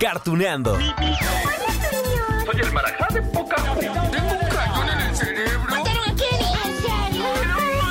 Cartuneando. 0.00 0.76
Soy 0.76 2.60
el 2.60 2.72
marajá 2.72 3.06
de 3.14 3.22
poca 3.22 3.56
Tengo 3.56 4.32
un 4.32 4.48
cañón 4.48 4.88
en 4.90 5.00
el 5.00 5.16
cerebro. 5.16 5.70
¡Mataron 5.70 6.08
a 6.08 6.14
Kenny! 6.14 6.52
¿En 6.64 6.76
serio? 6.82 7.24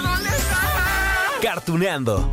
¿Dónde 0.03 0.29
estaba? 0.29 1.39
Cartuneando. 1.41 2.29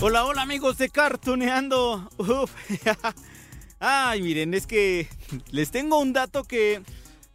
Hola, 0.00 0.24
hola 0.24 0.42
amigos 0.42 0.78
de 0.78 0.88
Cartuneando. 0.88 2.08
Uf. 2.16 2.52
Ay, 3.80 4.22
miren, 4.22 4.54
es 4.54 4.66
que 4.66 5.08
les 5.50 5.70
tengo 5.70 5.98
un 5.98 6.12
dato 6.12 6.44
que... 6.44 6.82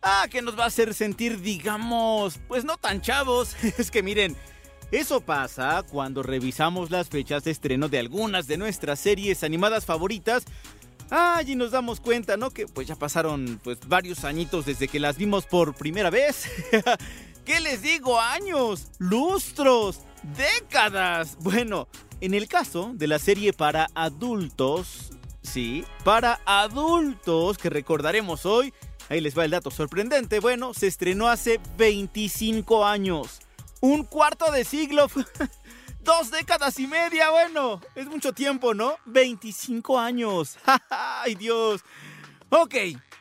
Ah, 0.08 0.28
que 0.30 0.44
nos 0.44 0.58
va 0.58 0.66
a 0.66 0.68
hacer 0.68 0.94
sentir, 0.94 1.42
digamos, 1.42 2.40
pues 2.48 2.64
no 2.64 2.78
tan 2.78 3.02
chavos. 3.02 3.56
Es 3.80 3.90
que 3.90 4.04
miren, 4.04 4.38
eso 4.92 5.20
pasa 5.20 5.82
cuando 5.82 6.22
revisamos 6.22 6.92
las 6.92 7.10
fechas 7.10 7.44
de 7.44 7.50
estreno 7.50 7.90
de 7.90 7.98
algunas 7.98 8.46
de 8.46 8.58
nuestras 8.58 9.00
series 9.00 9.44
animadas 9.44 9.84
favoritas. 9.84 10.46
Ay, 11.10 11.54
y 11.54 11.56
nos 11.56 11.72
damos 11.72 12.02
cuenta, 12.02 12.38
¿no? 12.38 12.52
Que 12.52 12.68
pues 12.68 12.88
ya 12.88 12.96
pasaron 12.96 13.60
pues 13.64 13.80
varios 13.88 14.26
añitos 14.26 14.68
desde 14.68 14.88
que 14.88 15.00
las 15.00 15.18
vimos 15.18 15.48
por 15.48 15.74
primera 15.74 16.12
vez. 16.12 16.52
¿Qué 17.44 17.60
les 17.60 17.82
digo? 17.82 18.22
Años, 18.22 18.92
lustros, 19.00 20.02
décadas. 20.38 21.36
Bueno, 21.40 21.88
en 22.22 22.36
el 22.36 22.48
caso 22.48 22.92
de 22.94 23.08
la 23.08 23.18
serie 23.18 23.54
para 23.54 23.88
adultos, 23.96 25.10
sí, 25.42 25.84
para 26.04 26.42
adultos 26.46 27.58
que 27.58 27.72
recordaremos 27.72 28.46
hoy, 28.46 28.72
ahí 29.10 29.22
les 29.22 29.38
va 29.38 29.46
el 29.46 29.52
dato 29.52 29.72
sorprendente, 29.72 30.40
bueno, 30.40 30.74
se 30.74 30.88
estrenó 30.88 31.28
hace 31.28 31.60
25 31.78 32.86
años. 32.86 33.40
Un 33.82 34.04
cuarto 34.04 34.52
de 34.52 34.64
siglo, 34.64 35.08
dos 36.04 36.32
décadas 36.32 36.80
y 36.80 36.88
media, 36.88 37.32
bueno, 37.32 37.82
es 37.96 38.08
mucho 38.08 38.34
tiempo, 38.34 38.74
¿no? 38.74 38.98
25 39.06 40.00
años. 40.00 40.58
¡Ay, 40.90 41.36
Dios! 41.36 41.82
Ok, 42.50 42.76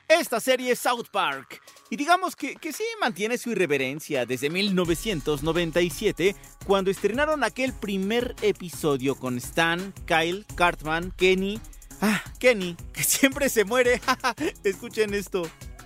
esta 0.08 0.38
serie 0.38 0.72
es 0.72 0.78
South 0.78 1.06
Park. 1.10 1.60
Y 1.90 1.96
digamos 1.96 2.36
que, 2.36 2.56
que 2.56 2.72
sí 2.72 2.84
mantiene 3.00 3.38
su 3.38 3.50
irreverencia 3.50 4.26
desde 4.26 4.50
1997, 4.50 6.36
cuando 6.66 6.90
estrenaron 6.90 7.44
aquel 7.44 7.72
primer 7.72 8.34
episodio 8.42 9.14
con 9.14 9.38
Stan, 9.38 9.92
Kyle, 10.06 10.46
Cartman, 10.54 11.10
Kenny. 11.12 11.60
Ah, 12.00 12.22
Kenny, 12.38 12.76
que 12.92 13.02
siempre 13.02 13.48
se 13.48 13.64
muere. 13.64 14.00
Escuchen 14.64 15.14
esto. 15.14 15.42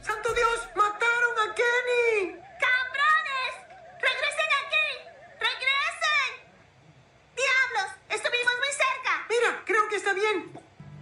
¡Santo 0.08 0.32
Dios! 0.32 0.60
¡Mataron 0.74 1.34
a 1.44 1.54
Kenny! 1.54 2.32
¡Cabrones! 2.64 3.52
¡Regresen 4.00 4.50
aquí! 4.62 4.88
¡Regresen! 5.38 6.30
¡Diablos! 7.36 7.88
¡Estuvimos 8.08 8.54
muy 8.56 8.72
cerca! 8.72 9.26
Mira, 9.28 9.62
creo 9.66 9.86
que 9.90 9.96
está 9.96 10.14
bien. 10.14 10.50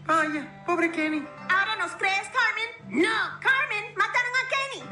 Vaya, 0.07 0.65
pobre 0.67 0.91
Kenny. 0.91 1.25
¿Ahora 1.49 1.77
nos 1.77 1.93
crees, 1.93 2.29
Carmen? 2.35 3.01
No, 3.01 3.39
Carmen, 3.41 3.95
mataron 3.95 4.33
a 4.35 4.49
Kenny. 4.51 4.83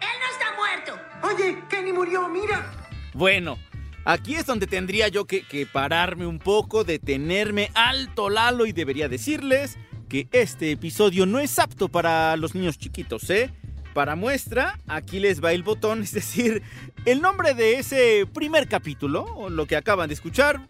Él 0.00 0.16
no 0.20 0.26
está 0.30 0.52
muerto. 0.54 1.00
Oye, 1.22 1.64
Kenny 1.68 1.92
murió, 1.92 2.28
mira. 2.28 2.72
Bueno, 3.14 3.58
aquí 4.04 4.36
es 4.36 4.46
donde 4.46 4.68
tendría 4.68 5.08
yo 5.08 5.24
que, 5.26 5.44
que 5.44 5.66
pararme 5.66 6.24
un 6.24 6.38
poco, 6.38 6.84
detenerme 6.84 7.72
alto 7.74 8.30
Lalo 8.30 8.64
y 8.64 8.70
debería 8.70 9.08
decirles 9.08 9.76
que 10.08 10.28
este 10.32 10.70
episodio 10.70 11.26
no 11.26 11.38
es 11.38 11.58
apto 11.58 11.88
para 11.88 12.36
los 12.36 12.54
niños 12.54 12.78
chiquitos, 12.78 13.28
¿eh? 13.30 13.52
Para 13.94 14.14
muestra, 14.14 14.78
aquí 14.86 15.20
les 15.20 15.42
va 15.42 15.52
el 15.52 15.62
botón, 15.62 16.02
es 16.04 16.12
decir, 16.12 16.62
el 17.04 17.20
nombre 17.20 17.54
de 17.54 17.78
ese 17.78 18.26
primer 18.32 18.68
capítulo, 18.68 19.24
o 19.24 19.50
lo 19.50 19.66
que 19.66 19.76
acaban 19.76 20.08
de 20.08 20.14
escuchar. 20.14 20.66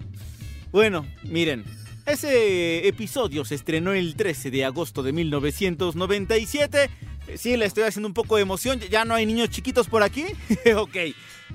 Bueno, 0.72 1.06
miren, 1.24 1.64
ese 2.06 2.86
episodio 2.86 3.44
se 3.44 3.56
estrenó 3.56 3.92
el 3.92 4.14
13 4.14 4.50
de 4.50 4.64
agosto 4.64 5.02
de 5.02 5.12
1997. 5.12 6.90
Eh, 7.28 7.38
Sí, 7.38 7.56
le 7.56 7.64
estoy 7.64 7.82
haciendo 7.84 8.06
un 8.08 8.14
poco 8.14 8.36
de 8.36 8.42
emoción. 8.42 8.78
¿Ya 8.90 9.04
no 9.04 9.14
hay 9.14 9.26
niños 9.26 9.50
chiquitos 9.50 9.88
por 9.88 10.02
aquí? 10.02 10.24
ok. 10.76 10.96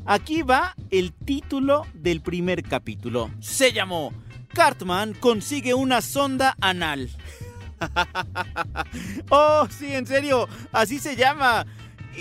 Aquí 0.06 0.42
va 0.42 0.76
el 0.90 1.14
título 1.14 1.86
del 1.94 2.22
primer 2.22 2.64
capítulo. 2.64 3.32
Se 3.40 3.72
llamó 3.72 4.14
Cartman 4.54 5.14
consigue 5.14 5.74
una 5.74 6.02
sonda 6.02 6.56
anal. 6.60 7.10
oh, 9.30 9.68
sí, 9.70 9.94
en 9.94 10.06
serio, 10.06 10.48
así 10.72 11.00
se 11.00 11.16
llama. 11.16 11.66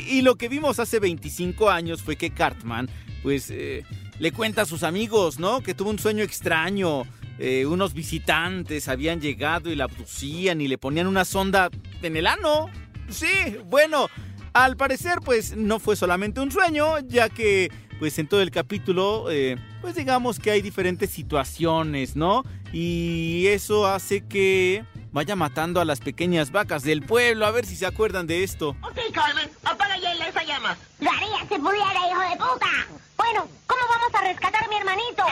Y, 0.08 0.22
lo 0.22 0.36
que 0.36 0.48
vimos 0.48 0.78
hace 0.78 1.00
25 1.00 1.70
años 1.70 2.02
fue 2.02 2.16
que 2.16 2.30
Cartman, 2.30 2.88
pues, 3.22 3.50
eh, 3.50 3.84
le 4.18 4.32
cuenta 4.32 4.62
a 4.62 4.66
sus 4.66 4.82
amigos, 4.82 5.38
¿no? 5.38 5.62
Que 5.62 5.74
tuvo 5.74 5.90
un 5.90 5.98
sueño 5.98 6.22
extraño. 6.22 7.02
Eh, 7.38 7.64
unos 7.64 7.94
visitantes 7.94 8.88
habían 8.88 9.20
llegado 9.20 9.70
y 9.70 9.74
la 9.76 9.84
abducían 9.84 10.60
y 10.60 10.68
le 10.68 10.76
ponían 10.76 11.06
una 11.06 11.24
sonda 11.24 11.70
en 12.02 12.16
el 12.16 12.26
ano. 12.26 12.68
Sí, 13.08 13.56
bueno, 13.64 14.08
al 14.52 14.76
parecer 14.76 15.20
pues 15.24 15.56
no 15.56 15.78
fue 15.78 15.96
solamente 15.96 16.40
un 16.40 16.52
sueño, 16.52 16.98
ya 17.00 17.28
que 17.28 17.70
pues 18.00 18.18
en 18.18 18.26
todo 18.26 18.40
el 18.40 18.50
capítulo 18.50 19.30
eh, 19.30 19.58
pues 19.82 19.94
digamos 19.94 20.40
que 20.40 20.50
hay 20.50 20.62
diferentes 20.62 21.10
situaciones, 21.10 22.16
¿no? 22.16 22.44
Y 22.72 23.46
eso 23.48 23.86
hace 23.86 24.26
que 24.26 24.84
vaya 25.12 25.36
matando 25.36 25.80
a 25.80 25.84
las 25.84 26.00
pequeñas 26.00 26.50
vacas 26.50 26.82
del 26.82 27.02
pueblo, 27.02 27.44
a 27.44 27.50
ver 27.50 27.66
si 27.66 27.76
se 27.76 27.84
acuerdan 27.84 28.26
de 28.26 28.42
esto. 28.42 28.70
Ok, 28.82 28.98
Carmen, 29.12 29.50
apaga 29.64 29.98
ya 29.98 30.12
esa 30.14 30.42
llama. 30.42 30.76
Lo 30.98 31.10
haría 31.10 31.40
si 31.40 31.58
pudiera, 31.58 32.08
hijo 32.10 32.20
de 32.20 32.36
puta. 32.36 32.70
Bueno, 33.18 33.46
¿cómo 33.66 33.82
vamos 33.86 34.14
a 34.14 34.28
rescatar 34.28 34.64
a 34.64 34.68
mi 34.68 34.76
hermanito? 34.76 35.24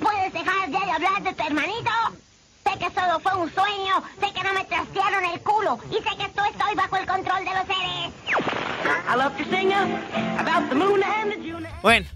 ¿Puedes 0.00 0.32
dejar 0.32 0.70
ya 0.70 0.84
de 0.84 0.90
hablar 0.90 1.22
de 1.22 1.32
tu 1.34 1.42
hermanito? 1.46 1.90
Sé 2.64 2.78
que 2.78 2.90
solo 2.90 3.20
fue 3.20 3.34
un 3.34 3.54
sueño, 3.54 4.02
sé 4.18 4.32
que 4.34 4.42
no 4.42 4.52
me 4.54 4.64
trastearon 4.64 5.24
el 5.24 5.40
culo 5.40 5.78
y 5.90 5.94
sé 5.94 6.16
que 6.16 6.28
tú 6.34 6.42
estoy 6.50 6.74
bajo 6.74 6.96
el 6.96 7.06
control 7.06 7.44
de 7.44 7.54
los 7.54 7.66
seres. 7.66 8.12
Bueno, 11.82 12.06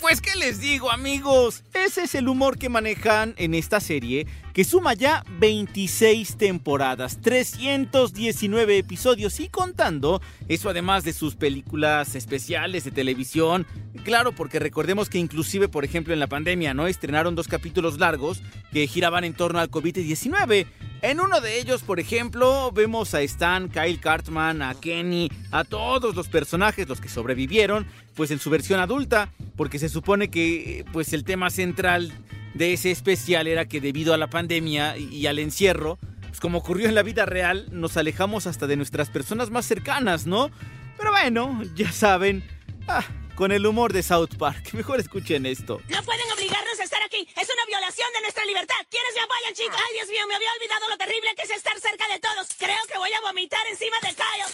pues 0.00 0.20
qué 0.20 0.36
les 0.36 0.60
digo 0.60 0.90
amigos, 0.90 1.64
ese 1.72 2.02
es 2.02 2.14
el 2.14 2.28
humor 2.28 2.58
que 2.58 2.68
manejan 2.68 3.34
en 3.38 3.54
esta 3.54 3.80
serie 3.80 4.26
que 4.52 4.64
suma 4.64 4.94
ya 4.94 5.24
26 5.38 6.36
temporadas, 6.36 7.20
319 7.20 8.78
episodios 8.78 9.40
y 9.40 9.48
contando, 9.48 10.20
eso 10.48 10.68
además 10.68 11.04
de 11.04 11.12
sus 11.12 11.34
películas 11.36 12.14
especiales 12.14 12.84
de 12.84 12.90
televisión, 12.90 13.66
claro 14.04 14.32
porque 14.32 14.58
recordemos 14.58 15.08
que 15.08 15.18
inclusive 15.18 15.68
por 15.68 15.84
ejemplo 15.84 16.12
en 16.12 16.20
la 16.20 16.26
pandemia, 16.26 16.74
¿no? 16.74 16.86
Estrenaron 16.86 17.34
dos 17.34 17.48
capítulos 17.48 17.98
largos 17.98 18.42
que 18.72 18.86
giraban 18.86 19.24
en 19.24 19.34
torno 19.34 19.58
al 19.58 19.70
COVID-19. 19.70 20.66
En 21.02 21.18
uno 21.18 21.40
de 21.40 21.58
ellos, 21.58 21.82
por 21.82 21.98
ejemplo, 21.98 22.70
vemos 22.70 23.12
a 23.14 23.22
Stan, 23.22 23.68
Kyle 23.68 23.98
Cartman, 23.98 24.62
a 24.62 24.74
Kenny, 24.74 25.30
a 25.50 25.64
todos 25.64 26.14
los 26.14 26.28
personajes, 26.28 26.88
los 26.88 27.00
que 27.00 27.08
sobrevivieron, 27.08 27.88
pues 28.14 28.30
en 28.30 28.38
su 28.38 28.50
versión 28.50 28.78
adulta, 28.78 29.32
porque 29.56 29.80
se 29.80 29.88
supone 29.88 30.30
que 30.30 30.84
pues 30.92 31.12
el 31.12 31.24
tema 31.24 31.50
central 31.50 32.12
de 32.54 32.72
ese 32.72 32.90
especial 32.90 33.46
era 33.46 33.66
que 33.66 33.80
debido 33.80 34.14
a 34.14 34.18
la 34.18 34.28
pandemia 34.28 34.96
y 34.96 35.26
al 35.26 35.38
encierro, 35.38 35.98
pues 36.28 36.40
como 36.40 36.58
ocurrió 36.58 36.88
en 36.88 36.94
la 36.94 37.02
vida 37.02 37.26
real, 37.26 37.66
nos 37.70 37.96
alejamos 37.96 38.46
hasta 38.46 38.66
de 38.66 38.76
nuestras 38.76 39.10
personas 39.10 39.50
más 39.50 39.66
cercanas, 39.66 40.26
¿no? 40.26 40.50
Pero 40.96 41.10
bueno, 41.10 41.62
ya 41.74 41.92
saben, 41.92 42.42
ah, 42.88 43.04
con 43.34 43.52
el 43.52 43.66
humor 43.66 43.92
de 43.92 44.02
South 44.02 44.36
Park, 44.38 44.72
mejor 44.72 45.00
escuchen 45.00 45.46
esto. 45.46 45.80
No 45.88 46.02
pueden 46.02 46.30
obligarnos 46.32 46.80
a 46.80 46.84
estar 46.84 47.02
aquí. 47.02 47.26
Es 47.40 47.48
una 47.48 47.66
violación 47.66 48.08
de 48.14 48.20
nuestra 48.22 48.44
libertad. 48.44 48.76
¿Quiénes 48.90 49.14
me 49.14 49.20
apoyan, 49.22 49.54
chicos? 49.54 49.76
Ay, 49.76 49.94
Dios 49.94 50.08
mío, 50.08 50.26
me 50.28 50.34
había 50.36 50.52
olvidado 50.52 50.88
lo 50.88 50.96
terrible 50.96 51.34
que 51.36 51.42
es 51.42 51.50
estar 51.50 51.78
cerca 51.80 52.06
de 52.08 52.20
todos. 52.20 52.48
Creo 52.58 52.82
que 52.90 52.98
voy 52.98 53.12
a 53.12 53.20
vomitar 53.20 53.66
encima 53.70 53.96
de 54.02 54.14
Kyle. 54.14 54.52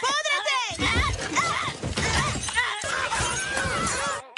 Todos 0.00 1.69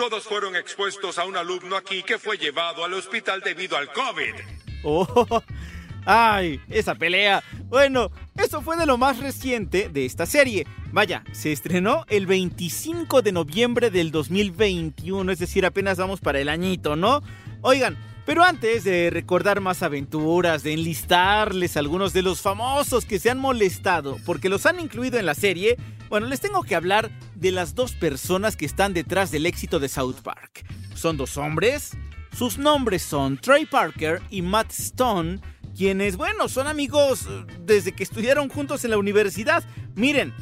todos 0.09 0.25
fueron 0.25 0.57
expuestos 0.57 1.17
a 1.17 1.25
un 1.25 1.37
alumno 1.37 1.77
aquí 1.77 2.03
que 2.03 2.19
fue 2.19 2.37
llevado 2.37 2.85
al 2.85 2.93
hospital 2.93 3.41
debido 3.41 3.77
al 3.77 3.87
COVID. 3.93 4.35
Oh, 4.83 5.41
ay, 6.07 6.61
esa 6.69 6.97
pelea. 6.97 7.45
Bueno, 7.67 8.11
eso 8.37 8.63
fue 8.63 8.77
de 8.77 8.85
lo 8.85 8.99
más 8.99 9.21
reciente 9.21 9.89
de 9.89 10.05
esta 10.05 10.27
serie. 10.27 10.67
Vaya, 10.91 11.23
se 11.31 11.53
estrenó 11.53 12.05
el 12.09 12.27
25 12.27 13.23
de 13.23 13.31
noviembre 13.31 13.91
del 13.91 14.11
2021, 14.11 15.31
es 15.31 15.39
decir, 15.39 15.65
apenas 15.65 15.99
vamos 15.99 16.19
para 16.19 16.41
el 16.41 16.49
añito, 16.49 16.97
¿no? 16.97 17.23
Oigan, 17.61 17.97
pero 18.25 18.45
antes 18.45 18.85
de 18.85 19.11
recordar 19.11 19.61
más 19.61 19.83
aventuras, 19.83 20.63
de 20.63 20.73
enlistarles 20.73 21.77
algunos 21.77 22.13
de 22.13 22.23
los 22.23 22.41
famosos 22.41 23.05
que 23.05 23.19
se 23.19 23.31
han 23.31 23.39
molestado 23.39 24.19
porque 24.25 24.49
los 24.49 24.67
han 24.67 24.81
incluido 24.81 25.19
en 25.19 25.27
la 25.27 25.35
serie, 25.35 25.77
bueno, 26.09 26.27
les 26.27 26.41
tengo 26.41 26.63
que 26.63 26.75
hablar 26.75 27.11
de 27.35 27.53
las 27.53 27.75
dos 27.75 27.93
personas 27.93 28.57
que 28.57 28.67
están 28.67 28.95
detrás 28.95 29.31
del 29.31 29.47
éxito 29.47 29.81
de 29.81 29.89
South 29.89 30.21
Park. 30.23 30.65
Son 30.95 31.17
dos 31.17 31.37
hombres, 31.37 31.97
sus 32.37 32.59
nombres 32.59 33.03
son 33.03 33.39
Trey 33.39 33.67
Parker 33.67 34.21
y 34.31 34.43
Matt 34.43 34.71
Stone, 34.71 35.41
quienes, 35.77 36.17
bueno, 36.17 36.49
son 36.49 36.67
amigos 36.67 37.27
eh, 37.29 37.45
desde 37.61 37.93
que 37.93 38.03
estudiaron 38.03 38.49
juntos 38.49 38.85
en 38.85 38.91
la 38.91 38.99
universidad. 38.99 39.65
Miren, 39.95 40.33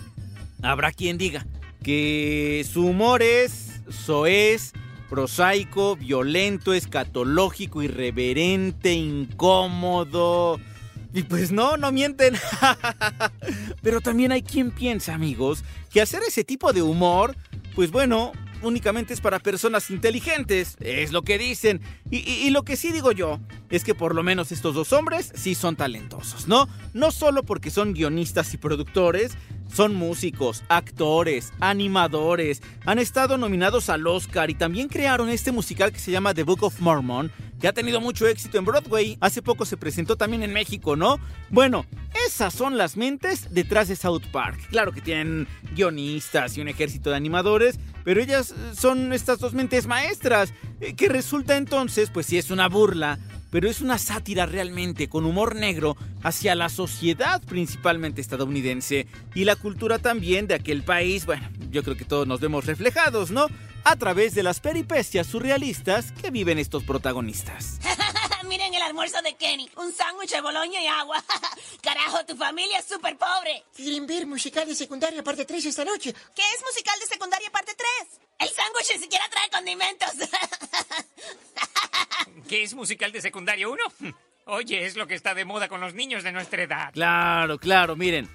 habrá 0.63 0.93
quien 0.93 1.19
diga 1.19 1.47
que 1.83 2.67
su 2.71 2.85
humor 2.87 3.23
es 3.23 3.81
soez, 3.89 4.73
prosaico, 5.11 5.97
violento, 5.97 6.73
escatológico, 6.73 7.83
irreverente, 7.83 8.95
incómodo. 8.95 10.59
Y 11.13 11.25
pues 11.25 11.51
no, 11.53 11.77
no 11.77 11.91
mienten. 11.93 12.35
Pero 13.83 14.01
también 14.01 14.33
hay 14.33 14.43
quien 14.43 14.71
piensa, 14.71 15.13
amigos, 15.15 15.65
que 15.93 16.01
hacer 16.01 16.23
ese 16.27 16.45
tipo 16.45 16.73
de 16.73 16.83
humor, 16.83 17.37
pues 17.75 17.91
bueno, 17.91 18.31
únicamente 18.63 19.13
es 19.13 19.21
para 19.21 19.41
personas 19.41 19.91
inteligentes, 19.91 20.77
es 20.81 21.11
lo 21.13 21.23
que 21.23 21.37
dicen. 21.39 21.81
Y, 22.11 22.19
y- 22.19 22.51
lo 22.51 22.63
que 22.63 22.77
sí 22.77 22.93
digo 22.93 23.11
yo 23.13 23.41
es 23.71 23.85
que 23.85 23.95
por 23.95 24.15
lo 24.15 24.23
menos 24.23 24.53
estos 24.53 24.75
dos 24.75 24.93
hombres 24.93 25.33
sí 25.35 25.55
son 25.55 25.77
talentosos, 25.77 26.49
¿no? 26.49 26.69
No 26.93 27.11
solo 27.11 27.45
porque 27.45 27.71
son 27.71 27.95
guionistas 27.95 28.53
y 28.55 28.59
productores, 28.59 29.37
son 29.73 29.95
músicos, 29.95 30.65
actores, 30.69 31.53
animadores, 31.61 32.63
han 32.85 32.99
estado 32.99 33.39
nominados 33.39 33.89
al 33.89 34.07
Oscar 34.07 34.51
y 34.51 34.55
también 34.55 34.89
crearon 34.89 35.29
este 35.29 35.53
musical 35.53 35.93
que 35.93 36.01
se 36.01 36.11
llama 36.11 36.35
The 36.35 36.43
Book 36.43 36.65
of 36.65 36.81
Mormon, 36.81 37.31
que 37.61 37.69
ha 37.69 37.73
tenido 37.73 38.01
mucho 38.01 38.27
éxito 38.27 38.59
en 38.59 38.65
Broadway. 38.65 39.17
Hace 39.21 39.43
poco 39.43 39.65
se 39.65 39.77
presentó 39.77 40.17
también 40.17 40.43
en 40.43 40.53
México, 40.53 40.97
¿no? 40.97 41.19
Bueno, 41.51 41.87
esas 42.27 42.53
son 42.55 42.79
las 42.79 42.97
mentes 42.97 43.53
detrás 43.55 43.89
de 43.89 43.97
South 43.97 44.25
Park. 44.33 44.59
Claro 44.71 44.93
que 44.93 45.01
tienen 45.01 45.47
guionistas 45.75 46.57
y 46.57 46.61
un 46.61 46.69
ejército 46.69 47.11
de 47.11 47.17
animadores, 47.17 47.79
pero 48.03 48.21
ellas 48.21 48.51
eh, 48.51 48.73
son 48.75 49.13
estas 49.13 49.39
dos 49.39 49.53
mentes 49.53 49.87
maestras, 49.87 50.53
eh, 50.81 50.95
que 50.95 51.09
resulta 51.09 51.57
entonces, 51.57 52.11
pues 52.11 52.27
sí 52.27 52.39
es 52.39 52.51
una 52.51 52.69
burla, 52.69 53.19
pero 53.51 53.69
es 53.69 53.81
una 53.81 53.99
sátira 53.99 54.47
realmente 54.47 55.09
con 55.09 55.27
humor 55.27 55.57
negro 55.57 55.97
hacia 56.23 56.55
la 56.55 56.69
sociedad 56.69 57.43
principalmente 57.43 58.21
estadounidense 58.21 59.07
y 59.35 59.45
la 59.45 59.57
cultura 59.57 59.99
también 59.99 60.47
de 60.47 60.55
aquel 60.55 60.83
país. 60.83 61.27
Bueno, 61.27 61.49
yo 61.71 61.83
creo 61.83 61.97
que 61.97 62.05
todos 62.05 62.27
nos 62.27 62.41
vemos 62.41 62.67
reflejados, 62.67 63.31
¿no? 63.31 63.47
A 63.85 63.97
través 63.97 64.35
de 64.35 64.43
las 64.43 64.61
peripecias 64.61 65.27
surrealistas 65.27 66.13
que 66.13 66.31
viven 66.31 66.59
estos 66.59 66.85
protagonistas. 66.85 67.79
Miren 68.47 68.75
el 68.75 68.83
almuerzo 68.83 69.23
de 69.23 69.37
Kenny. 69.37 69.71
Un 69.77 69.93
sándwich 69.93 70.31
de 70.31 70.41
boloña 70.41 70.83
y 70.83 70.87
agua. 70.87 71.23
Carajo, 71.83 72.25
tu 72.27 72.37
familia 72.37 72.79
es 72.79 72.85
súper 72.85 73.17
pobre. 73.17 73.65
Quieren 73.77 74.07
ver 74.07 74.27
musical 74.27 74.67
de 74.67 74.75
secundaria 74.75 75.23
parte 75.23 75.45
3 75.45 75.65
esta 75.67 75.85
noche. 75.85 76.13
¿Qué 76.35 76.43
es 76.55 76.63
musical 76.63 76.99
de 76.99 77.07
secundaria 77.07 77.51
parte 77.51 77.73
3? 77.77 78.21
El 78.41 78.49
sándwich 78.49 78.91
ni 78.95 79.03
siquiera 79.03 79.25
trae 79.31 79.51
condimentos. 79.51 80.11
¿Qué 82.51 82.65
es 82.65 82.75
musical 82.75 83.13
de 83.13 83.21
secundaria 83.21 83.69
1? 83.69 83.81
Oye, 84.47 84.85
es 84.85 84.97
lo 84.97 85.07
que 85.07 85.15
está 85.15 85.35
de 85.35 85.45
moda 85.45 85.69
con 85.69 85.81
los 85.81 85.95
niños 85.95 86.25
de 86.25 86.33
nuestra 86.33 86.65
edad. 86.65 86.93
Claro, 86.93 87.61
claro, 87.61 87.95
miren. 87.95 88.29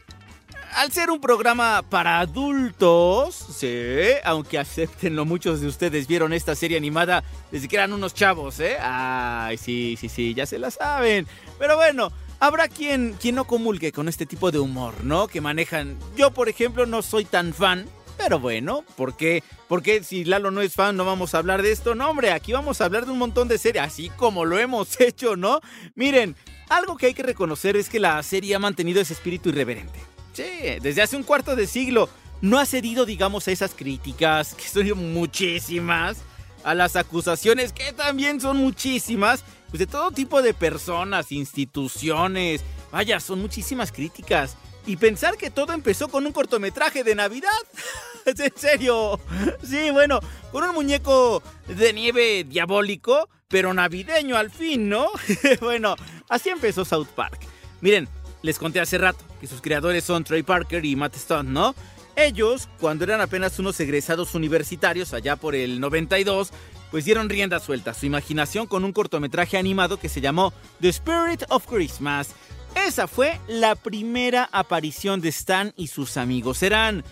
Al 0.76 0.94
ser 0.94 1.12
un 1.12 1.20
programa 1.20 1.82
para 1.82 2.22
adultos, 2.22 3.36
sí, 3.36 4.14
aunque 4.24 4.58
acéptenlo, 4.58 5.26
muchos 5.26 5.60
de 5.60 5.68
ustedes 5.68 6.08
vieron 6.08 6.32
esta 6.32 6.56
serie 6.56 6.78
animada 6.78 7.26
desde 7.52 7.68
que 7.68 7.76
eran 7.76 7.92
unos 7.92 8.14
chavos, 8.14 8.62
¿eh? 8.62 8.78
Ay, 8.80 9.58
sí, 9.58 9.98
sí, 10.00 10.08
sí, 10.08 10.34
ya 10.34 10.46
se 10.46 10.60
la 10.60 10.72
saben. 10.72 11.28
Pero 11.60 11.76
bueno, 11.76 12.14
habrá 12.40 12.70
quien, 12.70 13.18
quien 13.20 13.36
no 13.36 13.44
comulgue 13.44 13.92
con 13.92 14.08
este 14.08 14.26
tipo 14.26 14.50
de 14.50 14.60
humor, 14.60 15.04
¿no? 15.04 15.28
Que 15.28 15.42
manejan. 15.42 16.00
Yo, 16.16 16.32
por 16.32 16.48
ejemplo, 16.48 16.86
no 16.86 17.02
soy 17.02 17.26
tan 17.26 17.54
fan, 17.54 17.86
pero 18.26 18.40
bueno, 18.40 18.84
¿por 18.98 19.16
qué? 19.16 19.44
Porque 19.68 20.04
si 20.04 20.24
Lalo 20.24 20.50
no 20.50 20.62
es 20.62 20.74
fan, 20.74 20.98
no 20.98 21.06
vamos 21.06 21.36
a 21.36 21.38
hablar 21.38 21.62
de 21.62 21.72
esto. 21.72 21.94
No, 21.94 22.10
hombre, 22.10 22.32
aquí 22.32 22.54
vamos 22.54 22.82
a 22.82 22.86
hablar 22.86 23.06
de 23.06 23.12
un 23.12 23.20
montón 23.20 23.48
de 23.48 23.60
series, 23.60 23.84
así 23.84 24.10
como 24.10 24.46
lo 24.46 24.58
hemos 24.58 25.00
hecho, 25.00 25.36
¿no? 25.36 25.62
Miren, 25.94 26.36
algo 26.68 26.98
que 26.98 27.06
hay 27.06 27.14
que 27.14 27.22
reconocer 27.22 27.78
es 27.78 27.88
que 27.88 28.00
la 28.00 28.22
serie 28.24 28.56
ha 28.56 28.60
mantenido 28.60 29.00
ese 29.00 29.14
espíritu 29.14 29.50
irreverente. 29.50 30.00
Sí, 30.34 30.44
desde 30.82 31.04
hace 31.04 31.16
un 31.16 31.22
cuarto 31.22 31.56
de 31.56 31.68
siglo 31.68 32.10
no 32.42 32.58
ha 32.58 32.66
cedido, 32.66 33.06
digamos, 33.06 33.48
a 33.48 33.52
esas 33.52 33.76
críticas, 33.76 34.56
que 34.56 34.68
son 34.68 35.14
muchísimas, 35.14 36.18
a 36.64 36.74
las 36.74 36.96
acusaciones, 36.96 37.74
que 37.74 37.94
también 37.94 38.42
son 38.42 38.58
muchísimas, 38.58 39.44
pues 39.70 39.78
de 39.78 39.86
todo 39.86 40.10
tipo 40.10 40.42
de 40.42 40.56
personas, 40.56 41.32
instituciones. 41.32 42.64
Vaya, 42.92 43.20
son 43.20 43.40
muchísimas 43.40 43.92
críticas. 43.92 44.58
Y 44.86 44.98
pensar 44.98 45.38
que 45.38 45.50
todo 45.50 45.74
empezó 45.74 46.08
con 46.10 46.26
un 46.26 46.32
cortometraje 46.32 47.04
de 47.04 47.16
Navidad. 47.16 47.50
¿Es 48.26 48.40
en 48.40 48.54
serio? 48.56 49.20
Sí, 49.64 49.90
bueno, 49.92 50.20
con 50.52 50.64
un 50.64 50.76
muñeco 50.76 51.42
de 51.68 51.94
nieve 51.94 52.44
diabólico, 52.44 53.30
pero 53.48 53.74
navideño 53.74 54.38
al 54.38 54.52
fin, 54.52 54.90
¿no? 54.90 55.10
bueno, 55.62 55.96
así 56.30 56.50
empezó 56.50 56.86
South 56.86 57.08
Park. 57.16 57.40
Miren, 57.82 58.08
les 58.42 58.60
conté 58.60 58.80
hace 58.80 58.98
rato 58.98 59.24
que 59.42 59.48
sus 59.48 59.62
creadores 59.62 60.04
son 60.04 60.24
Trey 60.24 60.44
Parker 60.44 60.86
y 60.86 60.96
Matt 60.96 61.16
Stone, 61.16 61.50
¿no? 61.50 61.74
Ellos, 62.16 62.70
cuando 62.80 63.04
eran 63.04 63.20
apenas 63.20 63.60
unos 63.60 63.80
egresados 63.80 64.36
universitarios 64.36 65.14
allá 65.14 65.36
por 65.36 65.54
el 65.54 65.80
92, 65.80 66.52
pues 66.90 67.04
dieron 67.04 67.28
rienda 67.28 67.60
suelta 67.60 67.92
a 67.92 67.94
su 67.94 68.06
imaginación 68.06 68.68
con 68.68 68.86
un 68.86 68.94
cortometraje 68.94 69.58
animado 69.58 69.98
que 69.98 70.08
se 70.08 70.22
llamó 70.22 70.54
The 70.80 70.90
Spirit 70.90 71.44
of 71.50 71.66
Christmas. 71.68 72.30
Esa 72.76 73.08
fue 73.08 73.40
la 73.48 73.76
primera 73.76 74.50
aparición 74.52 75.22
de 75.22 75.30
Stan 75.30 75.74
y 75.78 75.88
sus 75.88 76.18
amigos. 76.18 76.62
Eran, 76.62 77.04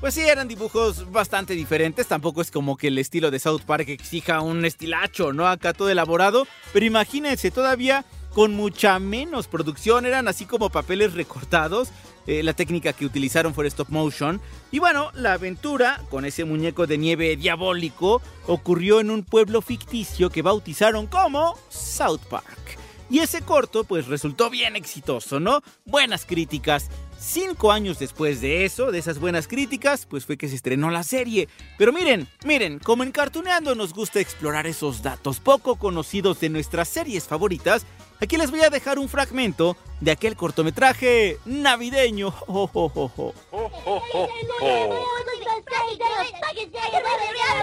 pues 0.00 0.14
sí, 0.14 0.20
eran 0.20 0.48
dibujos 0.48 1.10
bastante 1.10 1.54
diferentes. 1.54 2.06
Tampoco 2.08 2.42
es 2.42 2.50
como 2.50 2.76
que 2.76 2.88
el 2.88 2.98
estilo 2.98 3.30
de 3.30 3.38
South 3.38 3.62
Park 3.64 3.88
exija 3.88 4.40
un 4.40 4.64
estilacho, 4.64 5.32
¿no? 5.32 5.46
Acá 5.46 5.72
todo 5.72 5.88
elaborado. 5.88 6.46
Pero 6.72 6.84
imagínense, 6.84 7.50
todavía 7.50 8.04
con 8.34 8.54
mucha 8.54 8.98
menos 8.98 9.46
producción. 9.46 10.06
Eran 10.06 10.28
así 10.28 10.44
como 10.44 10.70
papeles 10.70 11.14
recortados. 11.14 11.90
Eh, 12.26 12.42
la 12.42 12.52
técnica 12.52 12.92
que 12.92 13.06
utilizaron 13.06 13.54
fue 13.54 13.66
stop 13.66 13.88
motion. 13.90 14.40
Y 14.70 14.80
bueno, 14.80 15.10
la 15.14 15.34
aventura 15.34 16.02
con 16.10 16.24
ese 16.24 16.44
muñeco 16.44 16.86
de 16.86 16.98
nieve 16.98 17.36
diabólico 17.36 18.20
ocurrió 18.46 19.00
en 19.00 19.10
un 19.10 19.24
pueblo 19.24 19.62
ficticio 19.62 20.30
que 20.30 20.42
bautizaron 20.42 21.06
como 21.06 21.56
South 21.68 22.20
Park. 22.28 22.81
Y 23.12 23.18
ese 23.18 23.42
corto 23.42 23.84
pues 23.84 24.06
resultó 24.06 24.48
bien 24.48 24.74
exitoso, 24.74 25.38
¿no? 25.38 25.60
Buenas 25.84 26.24
críticas. 26.24 26.88
Cinco 27.20 27.70
años 27.70 27.98
después 27.98 28.40
de 28.40 28.64
eso, 28.64 28.90
de 28.90 28.98
esas 28.98 29.18
buenas 29.18 29.48
críticas, 29.48 30.06
pues 30.06 30.24
fue 30.24 30.38
que 30.38 30.48
se 30.48 30.54
estrenó 30.56 30.90
la 30.90 31.02
serie. 31.02 31.46
Pero 31.76 31.92
miren, 31.92 32.26
miren, 32.46 32.78
como 32.78 33.02
en 33.02 33.12
Cartuneando 33.12 33.74
nos 33.74 33.92
gusta 33.92 34.18
explorar 34.18 34.66
esos 34.66 35.02
datos 35.02 35.40
poco 35.40 35.76
conocidos 35.76 36.40
de 36.40 36.48
nuestras 36.48 36.88
series 36.88 37.24
favoritas, 37.24 37.84
aquí 38.18 38.38
les 38.38 38.50
voy 38.50 38.62
a 38.62 38.70
dejar 38.70 38.98
un 38.98 39.10
fragmento 39.10 39.76
de 40.00 40.12
aquel 40.12 40.34
cortometraje 40.34 41.36
navideño. 41.44 42.32
Oh, 42.48 42.70
oh, 42.72 42.92
oh, 42.94 43.12
oh. 43.14 43.34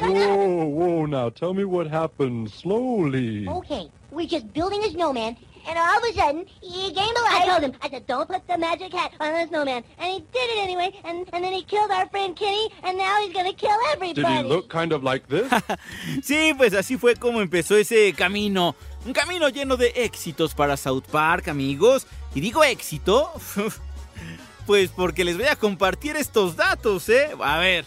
Whoa, 0.02 0.66
whoa, 0.66 1.06
now 1.06 1.30
tell 1.30 1.54
me 1.54 1.64
what 1.66 1.88
happened 1.88 2.52
slowly. 2.52 3.48
Okay, 3.48 3.90
we're 4.12 4.28
just 4.28 4.52
building 4.54 4.84
a 4.84 4.90
snowman, 4.92 5.36
and 5.68 5.78
all 5.78 5.98
of 5.98 6.04
a 6.04 6.14
sudden, 6.14 6.46
he 6.62 6.92
gained 6.94 7.16
a 7.18 7.22
life. 7.22 7.34
I 7.44 7.46
told 7.48 7.64
him, 7.64 7.74
I 7.82 7.90
said, 7.90 8.08
don't 8.08 8.28
put 8.28 8.48
the 8.48 8.58
magic 8.58 8.94
hat 8.94 9.12
on 9.20 9.34
the 9.34 9.48
snowman. 9.48 9.84
And 10.00 10.14
he 10.14 10.20
did 10.20 10.50
it 10.50 10.64
anyway, 10.64 10.92
and, 11.04 11.28
and 11.34 11.44
then 11.44 11.52
he 11.54 11.64
killed 11.64 11.92
our 11.92 12.08
friend 12.10 12.36
Kenny, 12.36 12.70
and 12.84 12.98
now 12.98 13.20
he's 13.22 13.34
gonna 13.34 13.54
kill 13.54 13.78
Did 13.94 13.94
everybody. 13.96 14.36
he 14.38 14.44
look 14.44 14.70
kind 14.70 14.92
of 14.94 15.04
like 15.04 15.28
this? 15.28 15.52
Sí, 16.24 16.54
pues 16.58 16.74
así 16.74 16.98
fue 16.98 17.16
como 17.16 17.42
empezó 17.42 17.76
ese 17.76 18.14
camino. 18.14 18.76
Un 19.06 19.14
camino 19.14 19.50
lleno 19.50 19.78
de 19.78 19.92
éxitos 19.96 20.54
para 20.54 20.78
South 20.78 21.04
Park, 21.12 21.48
amigos. 21.48 22.08
Y 22.36 22.42
digo 22.42 22.64
éxito, 22.64 23.32
pues 24.66 24.92
porque 24.92 25.24
les 25.24 25.38
voy 25.38 25.48
a 25.48 25.56
compartir 25.56 26.16
estos 26.16 26.56
datos, 26.56 27.10
¿eh? 27.10 27.30
A 27.42 27.58
ver, 27.60 27.86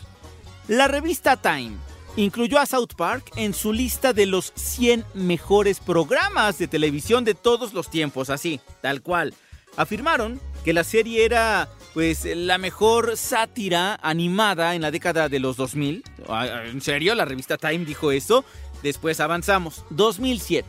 la 0.69 0.88
revista 0.88 1.37
Time 1.37 1.76
incluyó 2.16 2.59
a 2.59 2.66
South 2.66 2.95
Park 2.97 3.31
en 3.37 3.54
su 3.54 3.73
lista 3.73 4.12
de 4.12 4.26
los 4.26 4.52
100 4.54 5.04
mejores 5.14 5.81
programas 5.81 6.59
de 6.59 6.69
televisión 6.69 7.25
de 7.25 7.35
todos 7.35 7.73
los 7.73 7.90
tiempos, 7.90 8.31
así, 8.31 8.61
tal 8.81 9.02
cual. 9.02 9.35
Afirmaron 9.76 10.40
que 10.64 10.73
la 10.73 10.85
serie 10.85 11.25
era 11.25 11.69
pues 11.95 12.25
la 12.25 12.59
mejor 12.59 13.16
sátira 13.16 13.99
animada 14.02 14.75
en 14.75 14.83
la 14.83 14.90
década 14.90 15.28
de 15.28 15.40
los 15.40 15.57
2000. 15.57 16.04
Ah, 16.28 16.64
¿En 16.66 16.81
serio? 16.81 17.14
La 17.14 17.25
revista 17.25 17.57
Time 17.57 17.85
dijo 17.85 18.12
eso. 18.12 18.45
Después 18.83 19.21
avanzamos. 19.21 19.85
2007. 19.90 20.69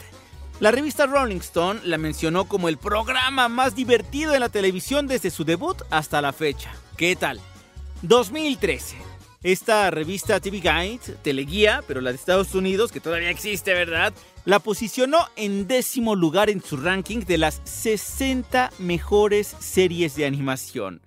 La 0.60 0.72
revista 0.72 1.06
Rolling 1.06 1.38
Stone 1.38 1.82
la 1.84 1.98
mencionó 1.98 2.46
como 2.46 2.70
el 2.70 2.78
programa 2.78 3.50
más 3.50 3.76
divertido 3.76 4.34
en 4.34 4.40
la 4.40 4.50
televisión 4.50 5.08
desde 5.08 5.30
su 5.30 5.44
debut 5.44 5.82
hasta 5.90 6.22
la 6.22 6.32
fecha. 6.32 6.72
¿Qué 6.96 7.16
tal? 7.16 7.40
2013. 8.04 9.13
Esta 9.44 9.92
revista 9.92 10.40
TV 10.40 10.62
Guide, 10.62 11.18
Teleguía, 11.22 11.84
pero 11.86 12.00
la 12.00 12.12
de 12.12 12.16
Estados 12.16 12.56
Unidos, 12.56 12.94
que 12.94 13.02
todavía 13.02 13.30
existe, 13.30 13.74
¿verdad? 13.74 14.14
La 14.46 14.60
posicionó 14.60 15.28
en 15.36 15.68
décimo 15.68 16.16
lugar 16.16 16.50
en 16.50 16.64
su 16.64 16.78
ranking 16.78 17.20
de 17.20 17.38
las 17.38 17.60
60 17.66 18.72
mejores 18.80 19.54
series 19.60 20.16
de 20.16 20.26
animación. 20.26 21.02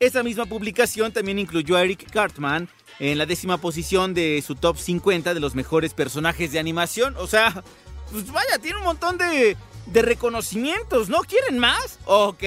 Esa 0.00 0.22
misma 0.22 0.44
publicación 0.44 1.12
también 1.12 1.38
incluyó 1.38 1.76
a 1.76 1.82
Eric 1.82 2.10
Cartman 2.10 2.68
en 2.98 3.16
la 3.16 3.24
décima 3.24 3.56
posición 3.56 4.12
de 4.12 4.42
su 4.46 4.54
top 4.54 4.76
50 4.76 5.32
de 5.32 5.40
los 5.40 5.54
mejores 5.54 5.94
personajes 5.94 6.52
de 6.52 6.58
animación. 6.58 7.16
O 7.16 7.26
sea, 7.26 7.64
pues 8.10 8.30
vaya, 8.30 8.58
tiene 8.60 8.76
un 8.78 8.84
montón 8.84 9.16
de, 9.16 9.56
de 9.86 10.02
reconocimientos, 10.02 11.08
¿no? 11.08 11.20
¿Quieren 11.20 11.58
más? 11.58 11.98
Ok. 12.04 12.44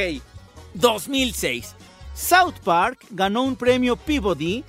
2006. 0.75 1.73
South 2.13 2.59
Park 2.63 3.05
ganó 3.09 3.41
un 3.41 3.55
premio 3.55 3.95
Peabody 3.95 4.63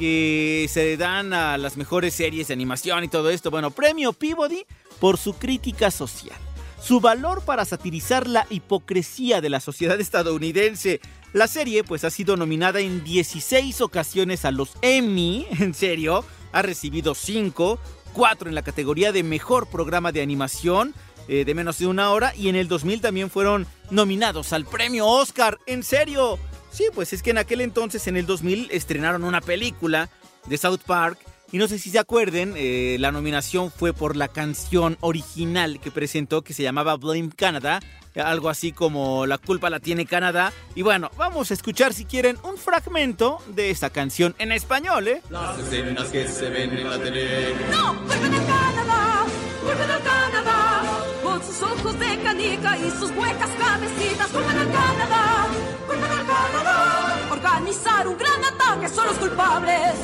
que 0.00 0.66
se 0.70 0.96
dan 0.96 1.34
a 1.34 1.58
las 1.58 1.76
mejores 1.76 2.14
series 2.14 2.48
de 2.48 2.54
animación 2.54 3.04
y 3.04 3.08
todo 3.08 3.28
esto. 3.28 3.50
Bueno, 3.50 3.70
premio 3.70 4.14
Peabody 4.14 4.64
por 4.98 5.18
su 5.18 5.34
crítica 5.34 5.90
social. 5.90 6.38
Su 6.82 7.00
valor 7.00 7.44
para 7.44 7.66
satirizar 7.66 8.26
la 8.26 8.46
hipocresía 8.48 9.42
de 9.42 9.50
la 9.50 9.60
sociedad 9.60 10.00
estadounidense. 10.00 11.02
La 11.34 11.46
serie 11.46 11.84
pues 11.84 12.04
ha 12.04 12.10
sido 12.10 12.38
nominada 12.38 12.80
en 12.80 13.04
16 13.04 13.82
ocasiones 13.82 14.46
a 14.46 14.52
los 14.52 14.70
Emmy, 14.80 15.46
en 15.58 15.74
serio, 15.74 16.24
ha 16.52 16.62
recibido 16.62 17.14
5, 17.14 17.78
4 18.14 18.48
en 18.48 18.54
la 18.54 18.62
categoría 18.62 19.12
de 19.12 19.22
mejor 19.22 19.68
programa 19.68 20.12
de 20.12 20.22
animación 20.22 20.94
eh, 21.28 21.44
de 21.44 21.54
menos 21.54 21.78
de 21.78 21.86
una 21.86 22.10
hora 22.10 22.34
y 22.34 22.48
en 22.48 22.56
el 22.56 22.66
2000 22.66 23.02
también 23.02 23.30
fueron 23.30 23.66
nominados 23.90 24.54
al 24.54 24.64
premio 24.64 25.06
Oscar, 25.06 25.58
en 25.66 25.82
serio. 25.82 26.38
Sí, 26.70 26.84
pues 26.94 27.12
es 27.12 27.22
que 27.22 27.30
en 27.30 27.38
aquel 27.38 27.60
entonces, 27.60 28.06
en 28.06 28.16
el 28.16 28.26
2000, 28.26 28.68
estrenaron 28.70 29.24
una 29.24 29.40
película 29.40 30.08
de 30.46 30.56
South 30.56 30.80
Park. 30.86 31.18
Y 31.52 31.58
no 31.58 31.66
sé 31.66 31.78
si 31.80 31.90
se 31.90 31.98
acuerden, 31.98 32.54
eh, 32.56 32.96
la 33.00 33.10
nominación 33.10 33.72
fue 33.72 33.92
por 33.92 34.14
la 34.14 34.28
canción 34.28 34.96
original 35.00 35.80
que 35.80 35.90
presentó 35.90 36.42
que 36.42 36.54
se 36.54 36.62
llamaba 36.62 36.96
Blame 36.96 37.30
Canada. 37.34 37.80
Algo 38.14 38.48
así 38.48 38.72
como 38.72 39.26
La 39.26 39.38
culpa 39.38 39.70
la 39.70 39.80
tiene 39.80 40.06
Canadá. 40.06 40.52
Y 40.76 40.82
bueno, 40.82 41.10
vamos 41.16 41.50
a 41.50 41.54
escuchar 41.54 41.92
si 41.92 42.04
quieren 42.04 42.38
un 42.44 42.56
fragmento 42.56 43.38
de 43.48 43.70
esta 43.70 43.90
canción 43.90 44.34
en 44.38 44.52
español, 44.52 45.08
¿eh? 45.08 45.22
Las 45.30 45.58
escenas 45.58 46.08
que 46.08 46.28
se 46.28 46.50
ven 46.50 46.76
en 46.76 46.88
la 46.88 46.98
tele. 46.98 47.54
¡No! 47.70 47.94
¡Vuelven 47.94 48.34
a 48.34 48.46
Canadá! 48.46 49.24
¡Vuelven 49.64 49.90
a 49.90 49.98
Canadá! 49.98 50.19
Con 51.40 51.54
sus 51.54 51.62
ojos 51.62 51.98
de 51.98 52.18
canica 52.18 52.76
y 52.76 52.90
sus 52.90 53.10
huecas 53.12 53.48
cabecitas. 53.58 54.30
¡Vuelven 54.30 54.58
a 54.58 54.64
Canadá! 54.64 55.48
¡Vuelven 55.86 56.12
a 56.12 56.26
Canadá! 56.26 57.28
Organizar 57.30 58.08
un 58.08 58.18
gran 58.18 58.44
ataque 58.44 58.88
son 58.88 59.06
los 59.06 59.16
culpables. 59.16 59.94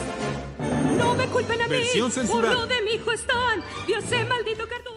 No 0.97 1.15
me 1.15 1.27
culpen 1.27 1.61
a 1.61 1.69
mí. 1.69 1.83
Por 2.27 2.43
lo 2.43 2.67
de 2.67 2.81
mi 2.83 2.93
hijo 2.93 3.13
están. 3.13 3.63
Vio 3.87 3.99
ese 3.99 4.25
maldito 4.25 4.67
cartón. 4.67 4.95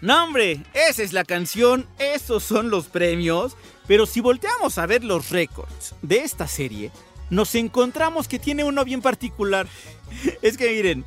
No, 0.00 0.24
hombre, 0.24 0.60
esa 0.74 1.02
es 1.02 1.12
la 1.12 1.24
canción, 1.24 1.86
esos 1.98 2.42
son 2.42 2.70
los 2.70 2.86
premios. 2.86 3.56
Pero 3.86 4.06
si 4.06 4.20
volteamos 4.20 4.76
a 4.78 4.86
ver 4.86 5.04
los 5.04 5.30
récords 5.30 5.94
de 6.02 6.18
esta 6.24 6.48
serie, 6.48 6.90
nos 7.28 7.54
encontramos 7.54 8.26
que 8.26 8.40
tiene 8.40 8.64
uno 8.64 8.84
bien 8.84 9.02
particular. 9.02 9.68
Es 10.42 10.56
que 10.56 10.68
miren, 10.70 11.04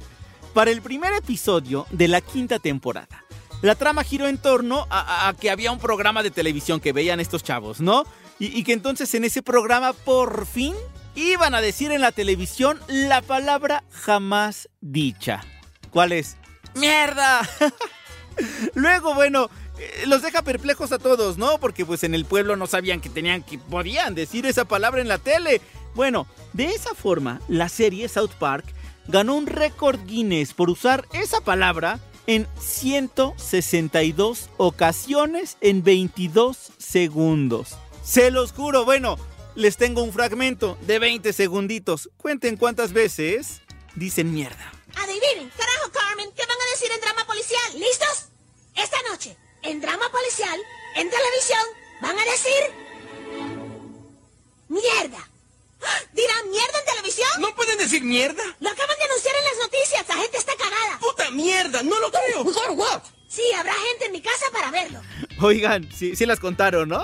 para 0.54 0.70
el 0.70 0.82
primer 0.82 1.14
episodio 1.14 1.88
de 1.90 2.08
la 2.08 2.22
quinta 2.22 2.60
temporada, 2.60 3.23
la 3.64 3.76
trama 3.76 4.04
giró 4.04 4.28
en 4.28 4.38
torno 4.38 4.86
a, 4.90 5.34
que 5.40 5.50
había 5.50 5.72
un 5.72 5.80
programa 5.80 6.22
de 6.22 6.32
televisión 6.32 6.82
que 6.82 6.92
veían 6.92 7.22
estos 7.22 7.44
chavos, 7.44 7.80
¿no? 7.80 8.04
Y, 8.38 8.48
y 8.60 8.64
que 8.66 8.74
entonces 8.74 9.14
en 9.14 9.24
ese 9.24 9.42
programa 9.42 9.94
por 9.94 10.46
fin 10.46 10.76
iban 11.16 11.56
a 11.56 11.62
decir 11.62 11.94
en 11.94 12.02
la 12.02 12.12
televisión 12.12 12.78
la 12.90 13.22
palabra 13.22 13.86
jamás 13.90 14.68
dicha. 14.82 15.46
¿Cuál 15.92 16.12
es? 16.12 16.36
¡Mierda! 16.76 17.48
Luego, 18.74 19.14
bueno, 19.14 19.50
eh, 19.80 20.04
los 20.08 20.22
deja 20.22 20.42
perplejos 20.42 20.92
a 20.92 21.00
todos, 21.00 21.38
¿no? 21.38 21.58
Porque 21.60 21.86
pues 21.86 22.04
en 22.04 22.16
el 22.16 22.26
pueblo 22.26 22.58
no 22.58 22.68
sabían 22.68 23.00
que 23.00 23.10
tenían 23.10 23.44
que 23.44 23.60
podían 23.60 24.14
decir 24.14 24.46
esa 24.46 24.66
palabra 24.66 25.00
en 25.00 25.08
la 25.08 25.20
tele. 25.20 25.62
Bueno, 25.96 26.28
de 26.52 26.66
esa 26.66 26.94
forma, 26.96 27.40
la 27.48 27.70
serie 27.70 28.10
South 28.10 28.34
Park 28.38 28.66
ganó 29.08 29.36
un 29.36 29.48
récord 29.48 30.00
Guinness 30.06 30.54
por 30.54 30.70
usar 30.70 31.06
esa 31.14 31.40
palabra 31.40 32.00
en 32.28 32.48
162 32.60 34.50
ocasiones 34.58 35.58
en 35.62 35.84
22 35.84 36.72
segundos. 36.78 37.76
Se 38.04 38.32
los 38.32 38.52
juro, 38.52 38.86
bueno, 38.86 39.18
les 39.56 39.78
tengo 39.78 40.04
un 40.04 40.12
fragmento 40.12 40.78
de 40.82 41.00
20 41.00 41.32
segunditos. 41.34 42.10
Cuenten 42.18 42.58
cuántas 42.58 42.94
veces 42.94 43.62
dicen 43.96 44.34
mierda. 44.34 44.72
Adivinen, 44.96 45.50
carajo, 45.58 45.92
Carmen, 45.92 46.30
¿qué 46.36 46.46
van 46.46 46.58
a 46.60 46.72
decir 46.72 46.92
en 46.92 47.02
drama 47.02 47.26
policial? 47.26 47.80
¿Listos? 47.80 48.30
Esta 48.76 48.98
noche, 49.10 49.38
en 49.62 49.82
drama 49.82 50.10
policial, 50.12 50.60
en 50.96 51.10
televisión, 51.10 51.62
van 52.02 52.18
a 52.18 52.26
decir... 52.26 52.84
¡Mierda! 54.70 55.30
¡Ah! 55.86 56.00
¿Dirán 56.14 56.50
mierda 56.50 56.80
en 56.80 56.86
televisión? 56.86 57.30
¿No 57.40 57.54
pueden 57.56 57.78
decir 57.78 58.04
mierda? 58.04 58.44
Lo 58.60 58.70
acaban 58.70 58.98
de 58.98 59.04
anunciar 59.04 59.36
en 59.36 59.44
las 59.44 59.66
noticias, 59.66 60.08
la 60.08 60.16
gente 60.16 60.38
está 60.38 60.56
cagada. 60.56 61.00
¡Puta 61.00 61.30
mierda! 61.64 61.84
¡No 61.84 62.00
lo 62.00 62.12
creo! 62.12 63.02
Sí, 63.28 63.42
habrá 63.58 63.74
gente 63.74 64.06
en 64.06 64.12
mi 64.12 64.22
casa 64.22 64.46
para 64.52 64.70
verlo. 64.70 65.00
Oigan, 65.40 65.90
sí, 65.92 66.16
sí 66.16 66.26
las 66.26 66.40
contaron, 66.40 66.90
¿no? 66.90 67.04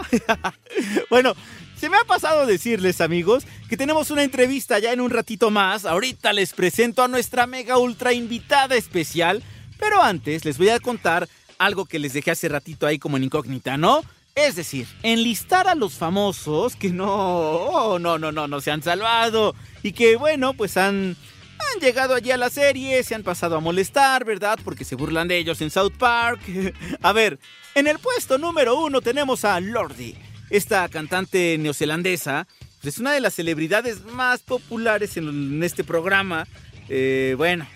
bueno, 1.10 1.34
se 1.75 1.89
me 1.89 1.98
ha 1.98 2.04
pasado 2.04 2.46
decirles, 2.46 3.01
amigos, 3.01 3.46
que 3.68 3.78
tenemos 3.78 4.12
una 4.12 4.24
entrevista 4.24 4.78
ya 4.78 4.94
en 4.94 5.01
un 5.01 5.10
ratito 5.10 5.50
más. 5.50 5.86
Ahorita 5.86 6.32
les 6.34 6.54
presento 6.54 7.01
a 7.01 7.08
nuestra 7.08 7.48
mega 7.48 7.80
ultra 7.80 8.13
invitada 8.13 8.75
especial. 8.75 9.42
Pero 9.80 10.04
antes 10.04 10.46
les 10.46 10.58
voy 10.58 10.70
a 10.70 10.80
contar 10.80 11.28
algo 11.58 11.86
que 11.86 12.00
les 12.00 12.13
dejé 12.13 12.32
hace 12.32 12.50
ratito 12.50 12.86
ahí 12.86 13.00
como 13.00 13.18
en 13.18 13.24
incógnita, 13.24 13.78
¿no? 13.78 14.04
Es 14.36 14.56
decir, 14.56 14.88
enlistar 15.04 15.68
a 15.68 15.75
los 15.75 15.94
famosos 15.94 16.75
que 16.75 16.92
no, 16.92 17.08
oh, 17.08 17.98
no, 17.98 18.20
no, 18.20 18.32
no, 18.32 18.48
no 18.48 18.62
se 18.62 18.72
han 18.72 18.84
salvado 18.84 19.56
y 19.82 19.94
que, 19.94 20.16
bueno, 20.16 20.54
pues 20.54 20.78
han, 20.78 21.18
han 21.60 21.82
llegado 21.82 22.16
allí 22.16 22.32
a 22.32 22.38
la 22.38 22.50
serie, 22.50 23.04
se 23.04 23.16
han 23.16 23.24
pasado 23.24 23.56
a 23.56 23.60
molestar, 23.60 24.25
¿verdad? 24.25 24.58
Porque 24.63 24.86
se 24.86 24.96
burlan 24.96 25.28
de 25.28 25.38
ellos 25.38 25.62
en 25.62 25.70
South 25.70 25.94
Park. 25.98 26.42
a 27.01 27.13
ver, 27.13 27.39
en 27.75 27.88
el 27.88 28.00
puesto 28.00 28.38
número 28.38 28.80
uno 28.80 29.01
tenemos 29.01 29.46
a 29.46 29.60
Lordi, 29.60 30.16
esta 30.50 30.88
cantante 30.89 31.58
neozelandesa. 31.60 32.48
es 32.84 32.98
una 32.98 33.12
de 33.12 33.22
las 33.22 33.34
celebridades 33.34 34.04
más 34.06 34.42
populares 34.42 35.18
en, 35.18 35.28
en 35.28 35.63
este 35.63 35.84
programa. 35.84 36.48
Eh, 36.89 37.36
bueno, 37.38 37.68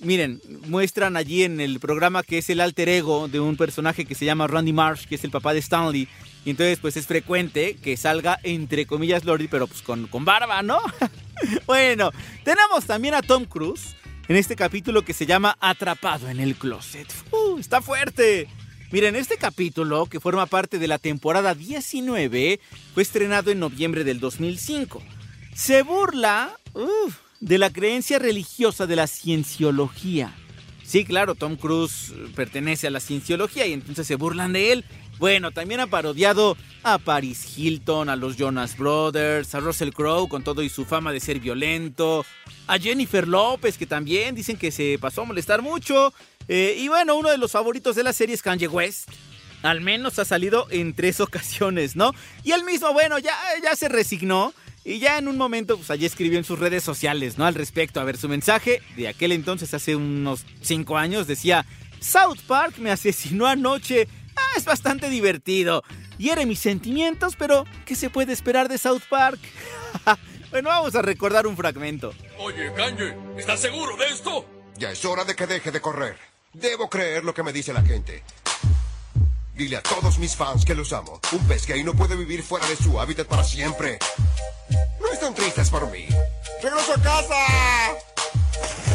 miren, 0.00 0.40
muestran 0.66 1.16
allí 1.16 1.44
en 1.44 1.60
el 1.60 1.80
programa 1.80 2.22
que 2.22 2.38
es 2.38 2.50
el 2.50 2.60
alter 2.60 2.88
ego 2.88 3.28
de 3.28 3.40
un 3.40 3.56
personaje 3.56 4.04
que 4.04 4.14
se 4.14 4.24
llama 4.24 4.46
Randy 4.46 4.72
Marsh, 4.72 5.06
que 5.06 5.16
es 5.16 5.24
el 5.24 5.30
papá 5.30 5.52
de 5.52 5.60
Stanley. 5.60 6.08
Y 6.44 6.50
entonces, 6.50 6.78
pues 6.78 6.96
es 6.96 7.06
frecuente 7.06 7.76
que 7.76 7.96
salga, 7.96 8.38
entre 8.42 8.86
comillas, 8.86 9.24
Lordi, 9.24 9.48
pero 9.48 9.66
pues 9.66 9.82
con, 9.82 10.06
con 10.06 10.24
barba, 10.24 10.62
¿no? 10.62 10.80
bueno, 11.66 12.10
tenemos 12.44 12.86
también 12.86 13.14
a 13.14 13.22
Tom 13.22 13.44
Cruise 13.44 13.94
en 14.28 14.36
este 14.36 14.56
capítulo 14.56 15.02
que 15.02 15.12
se 15.12 15.26
llama 15.26 15.56
Atrapado 15.60 16.28
en 16.28 16.40
el 16.40 16.54
Closet. 16.54 17.08
¡Uh, 17.32 17.58
está 17.58 17.82
fuerte! 17.82 18.48
Miren, 18.92 19.14
este 19.14 19.36
capítulo, 19.36 20.06
que 20.06 20.18
forma 20.18 20.46
parte 20.46 20.78
de 20.78 20.88
la 20.88 20.98
temporada 20.98 21.54
19, 21.54 22.58
fue 22.92 23.02
estrenado 23.02 23.52
en 23.52 23.60
noviembre 23.60 24.02
del 24.02 24.18
2005. 24.18 25.00
Se 25.54 25.82
burla 25.82 26.58
de 27.38 27.58
la 27.58 27.70
creencia 27.70 28.18
religiosa 28.18 28.86
de 28.86 28.96
la 28.96 29.06
cienciología. 29.06 30.34
Sí, 30.82 31.04
claro, 31.04 31.36
Tom 31.36 31.56
Cruise 31.56 32.12
pertenece 32.34 32.88
a 32.88 32.90
la 32.90 32.98
cienciología 32.98 33.64
y 33.66 33.72
entonces 33.74 34.08
se 34.08 34.16
burlan 34.16 34.52
de 34.52 34.72
él. 34.72 34.84
Bueno, 35.20 35.50
también 35.50 35.80
ha 35.80 35.86
parodiado 35.86 36.56
a 36.82 36.96
Paris 36.96 37.58
Hilton, 37.58 38.08
a 38.08 38.16
los 38.16 38.38
Jonas 38.38 38.78
Brothers, 38.78 39.54
a 39.54 39.60
Russell 39.60 39.90
Crowe 39.90 40.30
con 40.30 40.42
todo 40.42 40.62
y 40.62 40.70
su 40.70 40.86
fama 40.86 41.12
de 41.12 41.20
ser 41.20 41.40
violento, 41.40 42.24
a 42.66 42.78
Jennifer 42.78 43.28
López 43.28 43.76
que 43.76 43.84
también 43.84 44.34
dicen 44.34 44.56
que 44.56 44.70
se 44.70 44.96
pasó 44.98 45.20
a 45.20 45.24
molestar 45.26 45.60
mucho. 45.60 46.14
Eh, 46.48 46.74
y 46.78 46.88
bueno, 46.88 47.16
uno 47.16 47.28
de 47.28 47.36
los 47.36 47.52
favoritos 47.52 47.96
de 47.96 48.02
la 48.02 48.14
serie 48.14 48.34
es 48.34 48.40
Kanye 48.40 48.66
West. 48.66 49.10
Al 49.60 49.82
menos 49.82 50.18
ha 50.18 50.24
salido 50.24 50.66
en 50.70 50.94
tres 50.94 51.20
ocasiones, 51.20 51.96
¿no? 51.96 52.14
Y 52.42 52.52
él 52.52 52.64
mismo, 52.64 52.90
bueno, 52.94 53.18
ya, 53.18 53.36
ya 53.62 53.76
se 53.76 53.90
resignó. 53.90 54.54
Y 54.86 55.00
ya 55.00 55.18
en 55.18 55.28
un 55.28 55.36
momento, 55.36 55.76
pues 55.76 55.90
allí 55.90 56.06
escribió 56.06 56.38
en 56.38 56.44
sus 56.44 56.58
redes 56.58 56.82
sociales, 56.82 57.36
¿no? 57.36 57.44
Al 57.44 57.54
respecto, 57.54 58.00
a 58.00 58.04
ver, 58.04 58.16
su 58.16 58.30
mensaje 58.30 58.80
de 58.96 59.08
aquel 59.08 59.32
entonces, 59.32 59.74
hace 59.74 59.94
unos 59.96 60.46
cinco 60.62 60.96
años, 60.96 61.26
decía, 61.26 61.66
South 62.00 62.38
Park 62.46 62.78
me 62.78 62.90
asesinó 62.90 63.46
anoche. 63.46 64.08
Es 64.56 64.64
bastante 64.64 65.08
divertido. 65.08 65.82
Hiere 66.18 66.46
mis 66.46 66.60
sentimientos, 66.60 67.36
pero 67.36 67.64
¿qué 67.86 67.94
se 67.94 68.10
puede 68.10 68.32
esperar 68.32 68.68
de 68.68 68.78
South 68.78 69.02
Park? 69.08 69.40
bueno, 70.50 70.68
vamos 70.68 70.94
a 70.94 71.02
recordar 71.02 71.46
un 71.46 71.56
fragmento. 71.56 72.12
Oye, 72.38 72.72
Kanye, 72.74 73.16
¿estás 73.36 73.60
seguro 73.60 73.96
de 73.96 74.08
esto? 74.08 74.46
Ya 74.76 74.90
es 74.90 75.04
hora 75.04 75.24
de 75.24 75.36
que 75.36 75.46
deje 75.46 75.70
de 75.70 75.80
correr. 75.80 76.16
Debo 76.52 76.88
creer 76.88 77.24
lo 77.24 77.34
que 77.34 77.42
me 77.42 77.52
dice 77.52 77.72
la 77.72 77.82
gente. 77.82 78.22
Dile 79.54 79.76
a 79.76 79.82
todos 79.82 80.18
mis 80.18 80.34
fans 80.34 80.64
que 80.64 80.74
los 80.74 80.92
amo. 80.92 81.20
Un 81.32 81.46
pez 81.46 81.66
que 81.66 81.74
ahí 81.74 81.84
no 81.84 81.94
puede 81.94 82.16
vivir 82.16 82.42
fuera 82.42 82.66
de 82.66 82.76
su 82.76 82.98
hábitat 82.98 83.26
para 83.26 83.44
siempre. 83.44 83.98
No 85.00 85.12
están 85.12 85.34
tristes 85.34 85.68
por 85.68 85.90
mí. 85.90 86.06
¡Regreso 86.62 86.94
a 86.94 87.02
casa! 87.02 88.89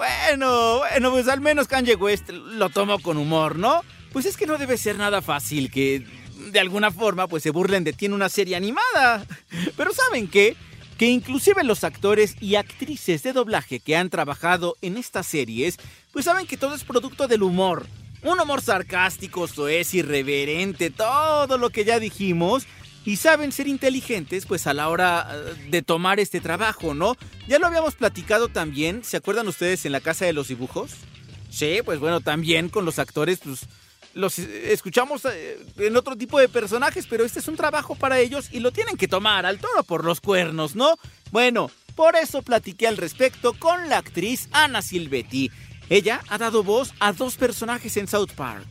Bueno, 0.00 0.78
bueno, 0.78 1.10
pues 1.10 1.28
al 1.28 1.42
menos 1.42 1.68
Kanye 1.68 1.94
West 1.94 2.30
lo 2.30 2.70
tomó 2.70 3.00
con 3.00 3.18
humor, 3.18 3.56
¿no? 3.56 3.82
Pues 4.14 4.24
es 4.24 4.38
que 4.38 4.46
no 4.46 4.56
debe 4.56 4.78
ser 4.78 4.96
nada 4.96 5.20
fácil 5.20 5.70
que 5.70 6.06
de 6.50 6.58
alguna 6.58 6.90
forma 6.90 7.28
pues 7.28 7.42
se 7.42 7.50
burlen 7.50 7.84
de 7.84 7.92
ti 7.92 8.06
en 8.06 8.14
una 8.14 8.30
serie 8.30 8.56
animada. 8.56 9.26
Pero 9.76 9.92
¿saben 9.92 10.26
qué? 10.26 10.56
Que 10.96 11.10
inclusive 11.10 11.64
los 11.64 11.84
actores 11.84 12.36
y 12.40 12.54
actrices 12.54 13.22
de 13.22 13.34
doblaje 13.34 13.78
que 13.78 13.94
han 13.94 14.08
trabajado 14.08 14.74
en 14.80 14.96
estas 14.96 15.26
series, 15.26 15.76
pues 16.14 16.24
saben 16.24 16.46
que 16.46 16.56
todo 16.56 16.74
es 16.74 16.84
producto 16.84 17.28
del 17.28 17.42
humor. 17.42 17.86
Un 18.22 18.40
humor 18.40 18.62
sarcástico, 18.62 19.48
soez, 19.48 19.92
irreverente, 19.92 20.88
todo 20.88 21.58
lo 21.58 21.68
que 21.68 21.84
ya 21.84 22.00
dijimos. 22.00 22.66
Y 23.04 23.16
saben 23.16 23.50
ser 23.50 23.66
inteligentes, 23.66 24.44
pues 24.46 24.66
a 24.66 24.74
la 24.74 24.88
hora 24.88 25.26
eh, 25.32 25.68
de 25.70 25.82
tomar 25.82 26.20
este 26.20 26.40
trabajo, 26.40 26.94
¿no? 26.94 27.16
Ya 27.48 27.58
lo 27.58 27.66
habíamos 27.66 27.94
platicado 27.94 28.48
también, 28.48 29.02
¿se 29.04 29.16
acuerdan 29.16 29.48
ustedes 29.48 29.86
en 29.86 29.92
la 29.92 30.00
Casa 30.00 30.26
de 30.26 30.32
los 30.32 30.48
Dibujos? 30.48 30.92
Sí, 31.50 31.80
pues 31.84 31.98
bueno, 31.98 32.20
también 32.20 32.68
con 32.68 32.84
los 32.84 32.98
actores, 32.98 33.40
pues 33.42 33.66
los 34.14 34.38
escuchamos 34.38 35.24
eh, 35.24 35.58
en 35.78 35.96
otro 35.96 36.16
tipo 36.16 36.38
de 36.38 36.48
personajes, 36.48 37.06
pero 37.06 37.24
este 37.24 37.38
es 37.38 37.48
un 37.48 37.56
trabajo 37.56 37.94
para 37.94 38.18
ellos 38.18 38.48
y 38.52 38.60
lo 38.60 38.72
tienen 38.72 38.96
que 38.96 39.08
tomar 39.08 39.46
al 39.46 39.58
toro 39.58 39.82
por 39.84 40.04
los 40.04 40.20
cuernos, 40.20 40.74
¿no? 40.74 40.96
Bueno, 41.30 41.70
por 41.94 42.16
eso 42.16 42.42
platiqué 42.42 42.88
al 42.88 42.96
respecto 42.96 43.52
con 43.54 43.88
la 43.88 43.98
actriz 43.98 44.48
Ana 44.52 44.82
Silvetti. 44.82 45.50
Ella 45.88 46.22
ha 46.28 46.38
dado 46.38 46.62
voz 46.62 46.92
a 47.00 47.12
dos 47.12 47.36
personajes 47.36 47.96
en 47.96 48.08
South 48.08 48.32
Park. 48.34 48.66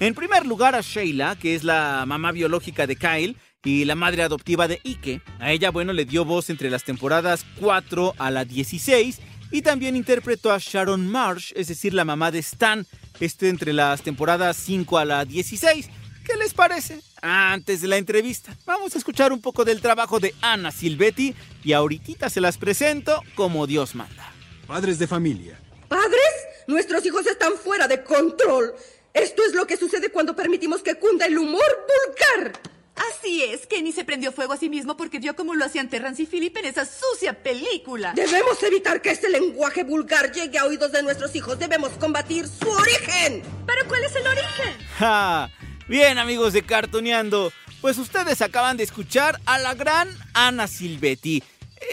En 0.00 0.14
primer 0.14 0.46
lugar 0.46 0.74
a 0.74 0.80
Sheila, 0.80 1.36
que 1.36 1.54
es 1.54 1.64
la 1.64 2.04
mamá 2.06 2.32
biológica 2.32 2.86
de 2.86 2.96
Kyle 2.96 3.36
y 3.64 3.84
la 3.84 3.94
madre 3.94 4.22
adoptiva 4.22 4.68
de 4.68 4.80
Ike. 4.84 5.22
A 5.38 5.52
ella, 5.52 5.70
bueno, 5.70 5.92
le 5.92 6.04
dio 6.04 6.24
voz 6.24 6.50
entre 6.50 6.70
las 6.70 6.84
temporadas 6.84 7.44
4 7.60 8.14
a 8.18 8.30
la 8.30 8.44
16 8.44 9.20
y 9.50 9.62
también 9.62 9.96
interpretó 9.96 10.50
a 10.50 10.58
Sharon 10.58 11.06
Marsh, 11.08 11.52
es 11.54 11.68
decir, 11.68 11.94
la 11.94 12.04
mamá 12.04 12.30
de 12.30 12.40
Stan, 12.40 12.86
este 13.20 13.48
entre 13.48 13.72
las 13.72 14.02
temporadas 14.02 14.56
5 14.56 14.98
a 14.98 15.04
la 15.04 15.24
16. 15.24 15.88
¿Qué 16.24 16.36
les 16.36 16.54
parece? 16.54 17.00
Antes 17.20 17.80
de 17.80 17.88
la 17.88 17.96
entrevista, 17.96 18.56
vamos 18.64 18.94
a 18.94 18.98
escuchar 18.98 19.32
un 19.32 19.40
poco 19.40 19.64
del 19.64 19.80
trabajo 19.80 20.20
de 20.20 20.34
Ana 20.40 20.70
Silvetti 20.70 21.34
y 21.64 21.72
ahorita 21.72 22.30
se 22.30 22.40
las 22.40 22.58
presento 22.58 23.22
como 23.34 23.66
Dios 23.66 23.94
manda. 23.94 24.32
Padres 24.66 24.98
de 24.98 25.06
familia. 25.06 25.58
¿Padres? 25.88 26.32
Nuestros 26.66 27.04
hijos 27.04 27.26
están 27.26 27.54
fuera 27.54 27.88
de 27.88 28.02
control. 28.02 28.72
Esto 29.12 29.42
es 29.44 29.54
lo 29.54 29.66
que 29.66 29.76
sucede 29.76 30.10
cuando 30.10 30.34
permitimos 30.34 30.82
que 30.82 30.94
cunda 30.94 31.26
el 31.26 31.36
humor 31.36 31.86
vulgar. 32.06 32.71
Así 32.94 33.42
es, 33.42 33.66
Kenny 33.66 33.92
se 33.92 34.04
prendió 34.04 34.32
fuego 34.32 34.52
a 34.52 34.56
sí 34.56 34.68
mismo 34.68 34.96
porque 34.96 35.18
vio 35.18 35.34
cómo 35.34 35.54
lo 35.54 35.64
hacían 35.64 35.88
Terrance 35.88 36.22
y 36.22 36.26
Philip 36.26 36.56
en 36.58 36.66
esa 36.66 36.84
sucia 36.84 37.42
película. 37.42 38.12
Debemos 38.14 38.62
evitar 38.62 39.00
que 39.00 39.10
este 39.10 39.30
lenguaje 39.30 39.82
vulgar 39.84 40.30
llegue 40.32 40.58
a 40.58 40.66
oídos 40.66 40.92
de 40.92 41.02
nuestros 41.02 41.34
hijos. 41.34 41.58
Debemos 41.58 41.92
combatir 41.92 42.46
su 42.46 42.68
origen. 42.68 43.42
¿Pero 43.66 43.88
cuál 43.88 44.04
es 44.04 44.14
el 44.14 44.26
origen? 44.26 44.76
¡Ja! 44.98 45.50
Bien, 45.88 46.18
amigos 46.18 46.52
de 46.52 46.62
Cartoneando, 46.62 47.52
pues 47.80 47.98
ustedes 47.98 48.40
acaban 48.42 48.76
de 48.76 48.84
escuchar 48.84 49.40
a 49.46 49.58
la 49.58 49.74
gran 49.74 50.08
Ana 50.34 50.68
Silvetti. 50.68 51.42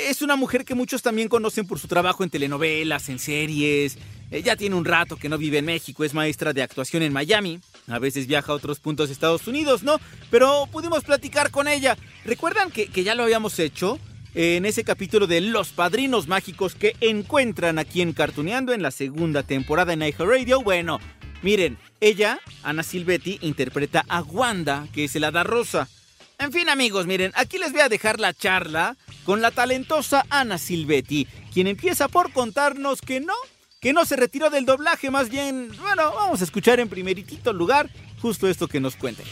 Es 0.08 0.22
una 0.22 0.36
mujer 0.36 0.66
que 0.66 0.76
muchos 0.76 1.02
también 1.02 1.28
conocen 1.28 1.66
por 1.66 1.80
su 1.80 1.88
trabajo 1.88 2.24
en 2.24 2.30
telenovelas, 2.30 3.10
en 3.10 3.20
series. 3.20 3.98
Ya 4.44 4.56
tiene 4.56 4.76
un 4.76 4.86
rato 4.86 5.18
que 5.18 5.30
no 5.30 5.38
vive 5.38 5.58
en 5.58 5.66
México, 5.66 6.04
es 6.04 6.14
maestra 6.14 6.54
de 6.54 6.62
actuación 6.62 7.02
en 7.02 7.14
Miami. 7.14 7.60
A 7.90 8.00
veces 8.00 8.28
viaja 8.28 8.52
a 8.52 8.56
otros 8.56 8.80
puntos 8.80 9.10
de 9.10 9.14
Estados 9.14 9.48
Unidos, 9.48 9.84
¿no? 9.84 10.00
Pero 10.30 10.68
pudimos 10.72 11.04
platicar 11.04 11.52
con 11.52 11.68
ella. 11.68 11.98
¿Recuerdan 12.24 12.72
que, 12.72 12.88
ya 13.04 13.16
lo 13.16 13.24
habíamos 13.24 13.60
hecho? 13.60 14.00
En 14.36 14.66
ese 14.66 14.84
capítulo 14.84 15.26
de 15.26 15.42
Los 15.42 15.70
Padrinos 15.70 16.28
Mágicos 16.28 16.76
que 16.76 16.96
encuentran 17.02 17.80
aquí 17.80 18.02
en 18.02 18.14
Cartuneando 18.14 18.74
en 18.74 18.84
la 18.84 18.92
segunda 18.92 19.42
temporada 19.42 19.92
en 19.92 20.02
Radio. 20.18 20.62
Bueno, 20.62 21.00
miren, 21.42 21.80
ella, 22.00 22.40
Ana 22.62 22.84
Silvetti, 22.84 23.40
interpreta 23.42 24.06
a 24.08 24.22
Wanda, 24.22 24.88
que 24.94 25.06
es 25.06 25.16
el 25.16 25.24
hada 25.24 25.44
rosa. 25.44 25.90
En 26.38 26.54
fin, 26.54 26.70
amigos, 26.70 27.08
miren, 27.08 27.34
aquí 27.36 27.58
les 27.58 27.74
voy 27.74 27.82
a 27.82 27.90
dejar 27.90 28.20
la 28.20 28.34
charla 28.34 28.96
con 29.26 29.42
la 29.42 29.52
talentosa 29.52 30.26
Ana 30.30 30.58
Silvetti, 30.58 31.28
quien 31.54 31.68
empieza 31.68 32.08
por 32.08 32.32
contarnos 32.32 33.02
que 33.02 33.20
no, 33.20 33.34
que 33.80 33.94
no 33.94 34.06
se 34.06 34.18
retiró 34.18 34.50
del 34.50 34.66
doblaje, 34.66 35.10
más 35.10 35.30
bien, 35.30 35.72
bueno, 35.78 36.12
vamos 36.14 36.42
a 36.42 36.44
escuchar 36.44 36.80
en 36.80 36.90
primeritito 36.90 37.54
lugar 37.54 37.90
justo 38.22 38.48
esto 38.48 38.68
que 38.68 38.82
nos 38.82 38.98
cuenta. 38.98 39.24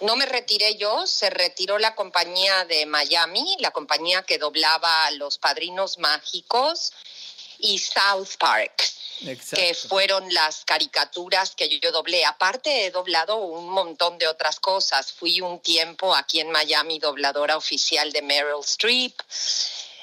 No 0.00 0.14
me 0.16 0.24
retiré 0.24 0.76
yo, 0.76 1.06
se 1.06 1.30
retiró 1.30 1.78
la 1.78 1.94
compañía 1.94 2.64
de 2.64 2.86
Miami, 2.86 3.44
la 3.58 3.72
compañía 3.72 4.22
que 4.22 4.38
doblaba 4.38 5.10
Los 5.12 5.36
Padrinos 5.38 5.98
Mágicos 5.98 6.92
y 7.58 7.78
South 7.78 8.36
Park, 8.38 8.84
que 9.54 9.74
fueron 9.74 10.32
las 10.32 10.64
caricaturas 10.64 11.54
que 11.54 11.68
yo, 11.68 11.78
yo 11.80 11.92
doblé. 11.92 12.24
Aparte 12.24 12.86
he 12.86 12.90
doblado 12.90 13.36
un 13.36 13.68
montón 13.70 14.18
de 14.18 14.28
otras 14.28 14.60
cosas. 14.60 15.12
Fui 15.12 15.40
un 15.40 15.60
tiempo 15.60 16.14
aquí 16.14 16.40
en 16.40 16.50
Miami 16.50 16.98
dobladora 16.98 17.56
oficial 17.56 18.12
de 18.12 18.22
Meryl 18.22 18.60
Streep. 18.62 19.14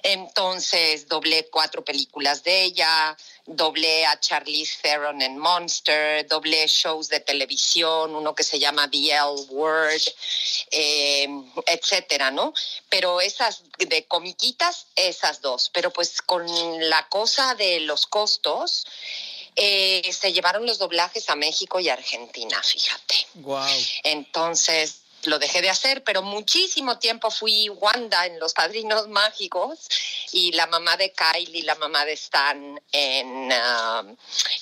Entonces 0.04 1.08
doblé 1.08 1.48
cuatro 1.50 1.84
películas 1.84 2.44
de 2.44 2.64
ella, 2.64 3.18
doblé 3.46 4.06
a 4.06 4.20
Charlize 4.20 4.78
Theron 4.82 5.22
en 5.22 5.38
Monster, 5.38 6.28
doblé 6.28 6.68
shows 6.68 7.08
de 7.08 7.22
televisión, 7.22 8.14
uno 8.14 8.36
que 8.36 8.44
se 8.44 8.60
llama 8.60 8.88
BL 8.88 9.50
Word, 9.50 10.02
eh, 10.72 11.28
etcétera, 11.66 12.32
¿no? 12.32 12.54
Pero 12.90 13.22
esas 13.22 13.64
de 13.78 14.06
comiquitas, 14.06 14.88
esas 14.98 15.40
dos. 15.40 15.70
Pero 15.74 15.92
pues 15.92 16.22
con 16.22 16.46
la 16.90 17.08
cosa 17.08 17.56
de 17.56 17.80
los 17.80 18.06
costos, 18.06 18.86
eh, 19.56 20.12
se 20.12 20.34
llevaron 20.34 20.66
los 20.66 20.80
doblajes 20.80 21.30
a 21.30 21.36
México 21.36 21.80
y 21.80 21.88
Argentina, 21.88 22.62
fíjate. 22.62 23.28
Wow. 23.36 23.68
Entonces 24.04 25.03
lo 25.28 25.40
dejé 25.40 25.62
de 25.62 25.70
hacer, 25.70 26.04
pero 26.04 26.22
muchísimo 26.22 27.00
tiempo 27.00 27.32
fui 27.32 27.70
Wanda 27.70 28.26
en 28.26 28.40
Los 28.40 28.54
Padrinos 28.54 29.08
Mágicos 29.08 29.88
y 30.32 30.52
la 30.54 30.68
mamá 30.68 30.98
de 30.98 31.12
Kyle 31.14 31.56
y 31.56 31.62
la 31.62 31.76
mamá 31.76 32.06
de 32.06 32.14
Stan 32.14 32.80
en, 32.92 33.28
um, 33.52 34.16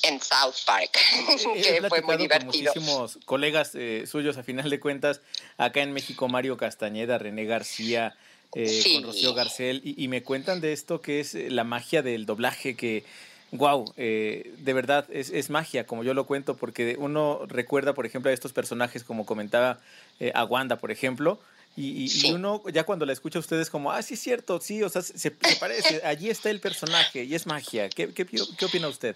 en 0.04 0.22
South 0.22 0.56
Park, 0.66 0.92
que 1.56 1.78
He 1.78 1.82
fue 1.90 2.02
muy 2.02 2.14
con 2.14 2.18
divertido. 2.18 2.74
muchísimos 2.76 3.18
colegas 3.26 3.72
eh, 3.76 4.06
suyos, 4.10 4.38
a 4.38 4.44
final 4.44 4.70
de 4.70 4.80
cuentas, 4.80 5.22
acá 5.58 5.82
en 5.82 5.92
México, 5.94 6.28
Mario 6.28 6.58
Castañeda, 6.58 7.18
René 7.18 7.46
García, 7.46 8.16
eh, 8.54 8.68
Sí. 8.68 8.96
con 8.96 9.04
Rocío 9.04 9.34
Garcel, 9.34 9.82
y, 9.84 10.04
y 10.04 10.08
me 10.10 10.24
cuentan 10.24 10.60
de 10.62 10.74
esto 10.74 11.02
que 11.02 11.20
es 11.22 11.36
eh, 11.36 11.50
la 11.50 11.64
magia 11.64 12.02
del 12.02 12.26
doblaje, 12.26 12.76
que, 12.76 13.06
wow, 13.52 13.92
de 13.96 14.74
verdad 14.74 15.06
es, 15.12 15.30
es 15.30 15.50
magia, 15.50 15.86
como 15.86 16.04
yo 16.04 16.14
lo 16.14 16.26
cuento, 16.26 16.56
porque 16.58 16.96
uno 16.98 17.42
recuerda, 17.48 17.94
por 17.94 18.06
ejemplo, 18.06 18.32
a 18.32 18.34
estos 18.34 18.54
personajes, 18.54 19.04
como 19.04 19.26
comentaba 19.26 19.80
eh, 20.20 20.32
a 20.36 20.44
Wanda, 20.46 20.78
por 20.78 20.92
ejemplo, 20.92 21.40
y, 21.76 22.06
y- 22.06 22.28
y 22.28 22.32
uno 22.34 22.62
ya 22.74 22.84
cuando 22.84 23.06
la 23.06 23.14
escucha 23.14 23.40
a 23.40 23.42
ustedes 23.42 23.70
como, 23.70 23.92
ah, 23.92 24.02
sí 24.02 24.16
es 24.16 24.20
cierto, 24.22 24.60
sí, 24.62 24.84
o 24.84 24.90
sea, 24.90 25.02
se, 25.02 25.14
se 25.14 25.32
parece, 25.60 26.02
allí 26.06 26.30
está 26.30 26.50
el 26.50 26.60
personaje 26.60 27.24
y 27.24 27.34
es 27.36 27.46
magia. 27.46 27.90
¿Qué, 27.90 28.14
qué, 28.14 28.26
qué 28.26 28.66
opina 28.66 28.88
usted? 28.90 29.16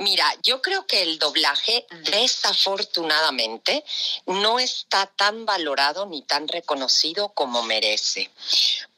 Mira, 0.00 0.24
yo 0.42 0.60
creo 0.60 0.86
que 0.86 1.02
el 1.02 1.18
doblaje, 1.20 1.86
desafortunadamente, 2.10 3.84
no 4.26 4.58
está 4.58 5.06
tan 5.06 5.44
valorado 5.46 6.06
ni 6.06 6.22
tan 6.22 6.48
reconocido 6.48 7.28
como 7.30 7.62
merece, 7.62 8.30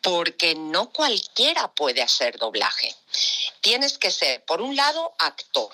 porque 0.03 0.55
no 0.55 0.91
cualquiera 0.91 1.69
puede 1.69 2.03
hacer 2.03 2.37
doblaje. 2.39 2.95
Tienes 3.61 3.99
que 3.99 4.11
ser, 4.11 4.45
por 4.45 4.61
un 4.61 4.75
lado, 4.77 5.15
actor. 5.19 5.73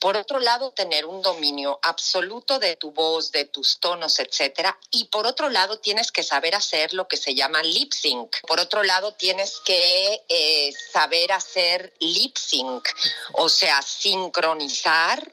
Por 0.00 0.16
otro 0.16 0.38
lado, 0.38 0.70
tener 0.70 1.04
un 1.06 1.22
dominio 1.22 1.80
absoluto 1.82 2.60
de 2.60 2.76
tu 2.76 2.92
voz, 2.92 3.32
de 3.32 3.46
tus 3.46 3.80
tonos, 3.80 4.20
etcétera. 4.20 4.78
Y 4.92 5.06
por 5.06 5.26
otro 5.26 5.50
lado, 5.50 5.80
tienes 5.80 6.12
que 6.12 6.22
saber 6.22 6.54
hacer 6.54 6.94
lo 6.94 7.08
que 7.08 7.16
se 7.16 7.34
llama 7.34 7.62
lip 7.64 7.92
sync. 7.92 8.36
Por 8.46 8.60
otro 8.60 8.84
lado, 8.84 9.12
tienes 9.14 9.58
que 9.64 10.22
eh, 10.28 10.72
saber 10.92 11.32
hacer 11.32 11.92
lip 11.98 12.36
sync, 12.36 12.88
o 13.32 13.48
sea, 13.48 13.82
sincronizar 13.82 15.32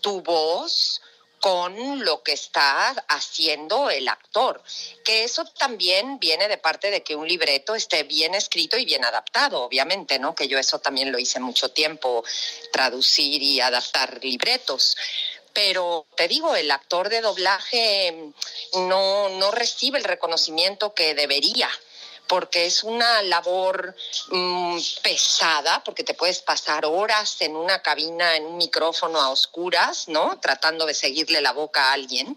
tu 0.00 0.22
voz 0.22 1.00
con 1.44 2.02
lo 2.06 2.22
que 2.22 2.32
está 2.32 2.88
haciendo 3.06 3.90
el 3.90 4.08
actor. 4.08 4.62
Que 5.04 5.24
eso 5.24 5.44
también 5.44 6.18
viene 6.18 6.48
de 6.48 6.56
parte 6.56 6.90
de 6.90 7.02
que 7.02 7.14
un 7.14 7.28
libreto 7.28 7.74
esté 7.74 8.04
bien 8.04 8.34
escrito 8.34 8.78
y 8.78 8.86
bien 8.86 9.04
adaptado, 9.04 9.60
obviamente, 9.60 10.18
¿no? 10.18 10.34
Que 10.34 10.48
yo 10.48 10.58
eso 10.58 10.78
también 10.78 11.12
lo 11.12 11.18
hice 11.18 11.40
mucho 11.40 11.68
tiempo, 11.68 12.24
traducir 12.72 13.42
y 13.42 13.60
adaptar 13.60 14.20
libretos 14.22 14.96
pero 15.52 16.04
te 16.16 16.26
digo, 16.26 16.56
el 16.56 16.68
actor 16.72 17.10
de 17.10 17.20
doblaje 17.20 18.32
no, 18.72 19.28
no 19.28 19.52
recibe 19.52 19.98
el 19.98 20.04
reconocimiento 20.04 20.94
que 20.94 21.14
debería 21.14 21.70
porque 22.26 22.66
es 22.66 22.82
una 22.84 23.22
labor 23.22 23.94
mm, 24.30 24.78
pesada, 25.02 25.82
porque 25.84 26.04
te 26.04 26.14
puedes 26.14 26.40
pasar 26.40 26.84
horas 26.86 27.36
en 27.40 27.56
una 27.56 27.82
cabina, 27.82 28.36
en 28.36 28.46
un 28.46 28.56
micrófono 28.56 29.20
a 29.20 29.28
oscuras, 29.30 30.08
¿no? 30.08 30.38
Tratando 30.40 30.86
de 30.86 30.94
seguirle 30.94 31.40
la 31.40 31.52
boca 31.52 31.90
a 31.90 31.92
alguien. 31.92 32.36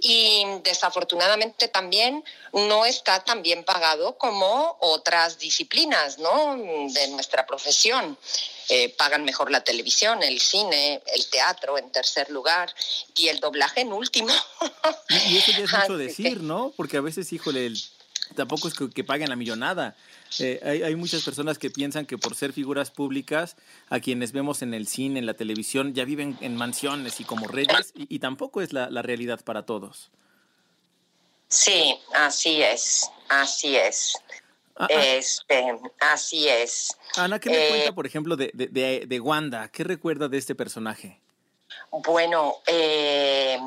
Y 0.00 0.44
desafortunadamente 0.62 1.68
también 1.68 2.24
no 2.52 2.86
está 2.86 3.22
tan 3.24 3.42
bien 3.42 3.64
pagado 3.64 4.16
como 4.16 4.76
otras 4.80 5.38
disciplinas, 5.38 6.18
¿no? 6.18 6.56
De 6.92 7.08
nuestra 7.08 7.46
profesión. 7.46 8.16
Eh, 8.68 8.88
pagan 8.90 9.24
mejor 9.24 9.50
la 9.50 9.64
televisión, 9.64 10.22
el 10.22 10.40
cine, 10.40 11.02
el 11.12 11.26
teatro 11.28 11.76
en 11.76 11.90
tercer 11.90 12.30
lugar 12.30 12.72
y 13.16 13.26
el 13.26 13.40
doblaje 13.40 13.80
en 13.80 13.92
último. 13.92 14.32
Y, 15.08 15.38
eso 15.38 15.50
ya 15.50 15.64
es 15.64 15.72
mucho 15.72 15.96
decir, 15.98 16.40
¿no? 16.40 16.72
Porque 16.76 16.96
a 16.96 17.00
veces, 17.00 17.32
híjole, 17.32 17.66
el 17.66 17.82
tampoco 18.34 18.68
es 18.68 18.74
que, 18.74 19.04
paguen 19.04 19.28
la 19.28 19.36
millonada. 19.36 19.96
Eh, 20.38 20.82
hay, 20.84 20.96
muchas 20.96 21.22
personas 21.22 21.58
que 21.58 21.70
piensan 21.70 22.06
que 22.06 22.18
por 22.18 22.34
ser 22.34 22.52
figuras 22.52 22.90
públicas, 22.90 23.56
a 23.88 24.00
quienes 24.00 24.32
vemos 24.32 24.62
en 24.62 24.74
el 24.74 24.86
cine, 24.86 25.18
en 25.18 25.26
la 25.26 25.34
televisión, 25.34 25.94
ya 25.94 26.04
viven 26.04 26.38
en 26.40 26.56
mansiones 26.56 27.20
y 27.20 27.24
como 27.24 27.48
reyes, 27.48 27.92
y, 27.94 28.18
tampoco 28.18 28.60
es 28.60 28.72
la, 28.72 28.88
realidad 29.02 29.40
para 29.44 29.64
todos. 29.64 30.10
Sí, 31.48 31.98
así 32.14 32.62
es, 32.62 33.10
así 33.28 33.76
es. 33.76 34.16
Ah, 34.76 34.86
ah. 34.88 35.04
este, 35.04 35.78
así 36.00 36.48
es. 36.48 36.96
Ana, 37.16 37.38
¿qué 37.38 37.50
me 37.50 37.68
cuenta, 37.68 37.88
eh, 37.88 37.92
por 37.92 38.06
ejemplo, 38.06 38.36
de, 38.36 38.50
de, 38.54 39.04
de, 39.06 39.20
Wanda? 39.20 39.68
¿Qué 39.68 39.84
recuerda 39.84 40.28
de 40.28 40.38
este 40.38 40.54
personaje? 40.54 41.20
Bueno, 41.90 42.56
eh, 42.66 43.58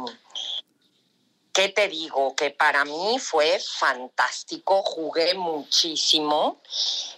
¿qué 1.54 1.70
te 1.70 1.88
digo? 1.88 2.36
Que 2.36 2.50
para 2.50 2.84
mí 2.84 3.20
fue 3.20 3.60
fantástico, 3.60 4.82
jugué 4.84 5.36
muchísimo. 5.36 6.58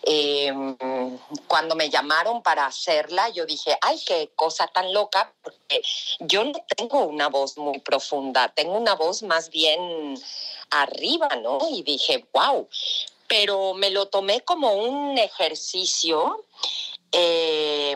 Em, 0.03 0.77
cuando 1.47 1.75
me 1.75 1.89
llamaron 1.89 2.43
para 2.43 2.65
hacerla, 2.65 3.29
yo 3.29 3.45
dije, 3.45 3.77
ay, 3.81 3.99
qué 4.05 4.31
cosa 4.35 4.67
tan 4.67 4.93
loca, 4.93 5.33
porque 5.41 5.81
yo 6.19 6.43
no 6.43 6.53
tengo 6.75 7.05
una 7.05 7.29
voz 7.29 7.57
muy 7.57 7.79
profunda, 7.79 8.49
tengo 8.49 8.77
una 8.77 8.93
voz 8.95 9.23
más 9.23 9.49
bien 9.49 10.19
arriba, 10.69 11.29
¿no? 11.41 11.59
Y 11.71 11.83
dije, 11.83 12.25
wow, 12.33 12.67
pero 13.27 13.73
me 13.73 13.89
lo 13.89 14.07
tomé 14.07 14.41
como 14.41 14.73
un 14.73 15.17
ejercicio. 15.17 16.45
Eh, 17.11 17.95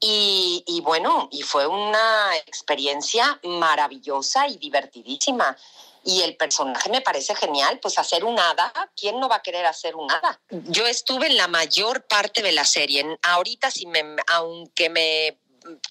y, 0.00 0.80
bueno, 0.84 1.28
y 1.32 1.42
fue 1.42 1.66
una 1.66 2.36
experiencia 2.46 3.40
maravillosa 3.42 4.46
y 4.48 4.56
divertidísima. 4.58 5.56
Y 6.04 6.22
el 6.22 6.36
personaje 6.36 6.88
me 6.88 7.00
parece 7.00 7.34
genial, 7.34 7.80
pues 7.80 7.98
hacer 7.98 8.24
un 8.24 8.38
hada, 8.38 8.72
¿quién 8.94 9.18
no 9.18 9.28
va 9.28 9.36
a 9.36 9.42
querer 9.42 9.66
hacer 9.66 9.96
un 9.96 10.08
hada? 10.10 10.40
Yo 10.50 10.86
estuve 10.86 11.26
en 11.26 11.36
la 11.36 11.48
mayor 11.48 12.06
parte 12.06 12.42
de 12.42 12.52
la 12.52 12.64
serie. 12.64 13.18
Ahorita, 13.22 13.72
si 13.72 13.86
me, 13.86 14.04
aunque 14.28 14.88
me 14.88 15.38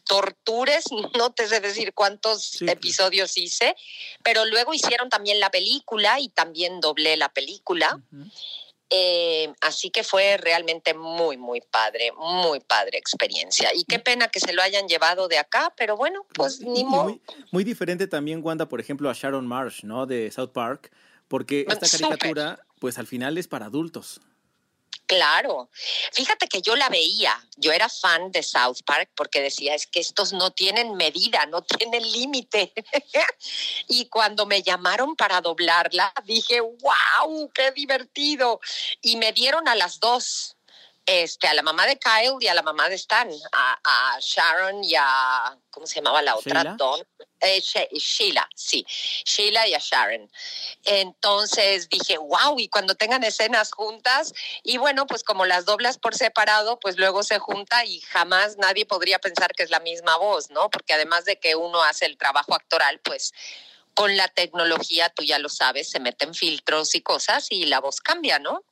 tortures, 0.05 0.85
no 1.17 1.33
te 1.33 1.47
sé 1.47 1.59
decir 1.59 1.93
cuántos 1.93 2.61
episodios 2.61 3.37
hice, 3.37 3.75
pero 4.23 4.45
luego 4.45 4.73
hicieron 4.73 5.09
también 5.09 5.39
la 5.39 5.51
película 5.51 6.19
y 6.19 6.29
también 6.29 6.79
doblé 6.79 7.17
la 7.17 7.29
película. 7.29 7.99
Eh, 8.89 9.51
así 9.61 9.89
que 9.89 10.03
fue 10.03 10.37
realmente 10.37 10.93
muy, 10.93 11.37
muy 11.37 11.61
padre, 11.61 12.11
muy 12.17 12.59
padre 12.59 12.97
experiencia. 12.97 13.71
Y 13.73 13.83
qué 13.83 13.99
pena 13.99 14.27
que 14.27 14.39
se 14.39 14.53
lo 14.53 14.61
hayan 14.61 14.87
llevado 14.87 15.27
de 15.27 15.39
acá, 15.39 15.73
pero 15.75 15.97
bueno, 15.97 16.25
pues 16.33 16.61
ni 16.61 16.83
modo. 16.83 17.19
Muy, 17.51 17.63
diferente 17.63 18.07
también, 18.07 18.41
Wanda, 18.43 18.69
por 18.69 18.79
ejemplo, 18.79 19.09
a 19.09 19.13
Sharon 19.13 19.47
Marsh, 19.47 19.83
¿no? 19.83 20.05
De 20.05 20.29
South 20.31 20.51
Park, 20.51 20.91
porque 21.27 21.65
esta 21.67 21.87
caricatura, 21.89 22.59
pues 22.79 22.99
al 22.99 23.07
final 23.07 23.37
es 23.37 23.47
para 23.47 23.65
adultos. 23.65 24.21
Claro. 25.07 25.69
Fíjate 26.13 26.47
que 26.47 26.61
yo 26.61 26.75
la 26.75 26.89
veía. 26.89 27.39
Yo 27.57 27.71
era 27.71 27.89
fan 27.89 28.31
de 28.31 28.43
South 28.43 28.79
Park 28.85 29.09
porque 29.15 29.41
decía, 29.41 29.75
es 29.75 29.87
que 29.87 29.99
estos 29.99 30.33
no 30.33 30.51
tienen 30.51 30.95
medida, 30.95 31.45
no 31.45 31.61
tienen 31.61 32.03
límite. 32.11 32.73
y 33.87 34.07
cuando 34.07 34.45
me 34.45 34.63
llamaron 34.63 35.15
para 35.15 35.41
doblarla, 35.41 36.11
dije, 36.25 36.59
wow, 36.61 37.51
qué 37.53 37.71
divertido. 37.71 38.59
Y 39.01 39.17
me 39.17 39.31
dieron 39.31 39.67
a 39.67 39.75
las 39.75 39.99
dos 39.99 40.54
este, 41.05 41.47
a 41.47 41.53
la 41.53 41.61
mamá 41.61 41.85
de 41.85 41.97
Kyle 41.97 42.37
y 42.39 42.47
a 42.47 42.53
la 42.53 42.63
mamá 42.63 42.89
de 42.89 42.95
Stan, 42.95 43.29
a, 43.51 44.17
Sharon 44.19 44.83
y 44.83 44.95
a, 44.95 45.57
¿cómo 45.69 45.85
se 45.85 45.95
llamaba 45.95 46.21
la 46.21 46.35
otra? 46.35 46.63
Don, 46.77 47.05
eh, 47.41 47.61
Sheila, 47.61 48.49
sí, 48.55 48.85
Sheila 49.23 49.67
y 49.67 49.75
a 49.75 49.79
Sharon. 49.79 50.31
Entonces 50.83 51.89
dije, 51.89 52.17
wow, 52.17 52.57
y 52.57 52.69
cuando 52.69 52.95
tengan 52.95 53.23
escenas 53.23 53.71
juntas, 53.71 54.33
y 54.63 54.77
bueno, 54.77 55.05
pues 55.05 55.23
como 55.23 55.45
las 55.45 55.65
doblas 55.65 55.97
por 55.97 56.15
separado, 56.15 56.79
pues 56.79 56.97
luego 56.97 57.23
se 57.23 57.37
junta 57.39 57.85
y 57.85 58.01
jamás 58.01 58.57
nadie 58.57 58.85
podría 58.85 59.19
pensar 59.19 59.53
que 59.53 59.63
es 59.63 59.69
la 59.69 59.79
misma 59.79 60.17
voz, 60.17 60.49
¿no? 60.49 60.69
Porque 60.69 60.93
además 60.93 61.25
de 61.25 61.39
que 61.39 61.55
uno 61.55 61.83
hace 61.83 62.05
el 62.05 62.17
trabajo 62.17 62.55
actoral, 62.55 62.99
pues 63.01 63.31
con 63.93 64.17
la 64.17 64.27
tecnología, 64.27 65.09
tú 65.09 65.23
ya 65.23 65.39
lo 65.39 65.49
sabes, 65.49 65.89
se 65.89 65.99
meten 65.99 66.33
filtros 66.33 66.95
y 66.95 67.01
cosas 67.01 67.47
y 67.49 67.65
la 67.65 67.79
voz 67.79 68.01
cambia, 68.01 68.39
¿no? 68.39 68.63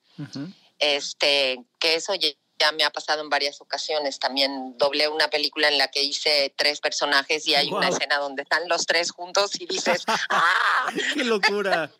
Este, 0.79 1.63
que 1.79 1.95
eso 1.95 2.13
ya 2.15 2.71
me 2.71 2.83
ha 2.83 2.89
pasado 2.89 3.21
en 3.21 3.29
varias 3.29 3.59
ocasiones. 3.61 4.19
También 4.19 4.77
doblé 4.77 5.07
una 5.07 5.27
película 5.29 5.67
en 5.67 5.77
la 5.77 5.89
que 5.89 6.03
hice 6.03 6.53
tres 6.55 6.79
personajes 6.79 7.47
y 7.47 7.55
hay 7.55 7.71
una 7.71 7.89
escena 7.89 8.17
donde 8.17 8.43
están 8.43 8.67
los 8.67 8.85
tres 8.85 9.11
juntos 9.11 9.59
y 9.59 9.65
dices, 9.65 10.03
¡ah! 10.29 10.91
¡Qué 11.13 11.23
locura! 11.23 11.91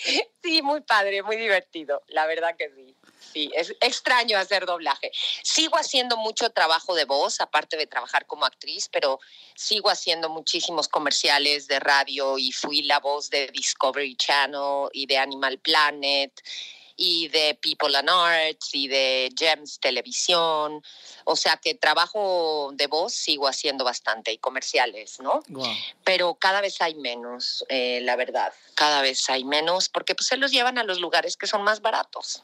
sí, 0.43 0.62
muy 0.62 0.81
padre, 0.81 1.23
muy 1.23 1.38
divertido, 1.38 2.01
la 2.07 2.25
verdad 2.25 2.55
que 2.57 2.69
sí. 2.69 2.95
Sí, 3.33 3.51
es 3.53 3.75
extraño 3.81 4.38
hacer 4.38 4.65
doblaje. 4.65 5.12
Sigo 5.43 5.77
haciendo 5.77 6.17
mucho 6.17 6.49
trabajo 6.51 6.95
de 6.95 7.05
voz, 7.05 7.41
aparte 7.41 7.75
de 7.75 7.86
trabajar 7.86 8.25
como 8.25 8.45
actriz, 8.45 8.89
pero 8.91 9.19
sigo 9.53 9.89
haciendo 9.89 10.29
muchísimos 10.29 10.88
comerciales 10.88 11.67
de 11.67 11.79
radio 11.79 12.38
y 12.38 12.51
fui 12.51 12.83
la 12.83 12.99
voz 12.99 13.29
de 13.29 13.47
Discovery 13.47 14.15
Channel 14.15 14.89
y 14.93 15.07
de 15.07 15.17
Animal 15.17 15.60
Planet 15.60 16.31
y 16.97 17.29
de 17.29 17.57
People 17.62 17.95
and 17.95 18.10
Arts 18.10 18.69
y 18.73 18.88
de 18.88 19.29
Gems 19.38 19.79
Televisión. 19.79 20.83
O 21.23 21.36
sea 21.36 21.57
que 21.57 21.75
trabajo 21.75 22.71
de 22.73 22.88
voz 22.88 23.13
sigo 23.13 23.47
haciendo 23.47 23.86
bastante 23.86 24.33
y 24.33 24.39
comerciales, 24.39 25.19
¿no? 25.19 25.41
Pero 26.03 26.33
cada 26.36 26.60
vez 26.60 26.81
hay 26.81 26.95
menos, 26.95 27.63
eh, 27.69 27.99
la 28.01 28.15
verdad. 28.15 28.51
Cada 28.75 29.01
vez 29.01 29.29
hay 29.29 29.43
menos 29.43 29.89
porque 29.89 30.15
pues 30.15 30.27
se 30.27 30.38
los 30.38 30.51
llevan 30.51 30.77
a 30.77 30.83
los 30.83 30.99
lugares 30.99 31.38
que 31.38 31.47
son 31.47 31.63
más 31.63 31.81
baratos. 31.81 32.43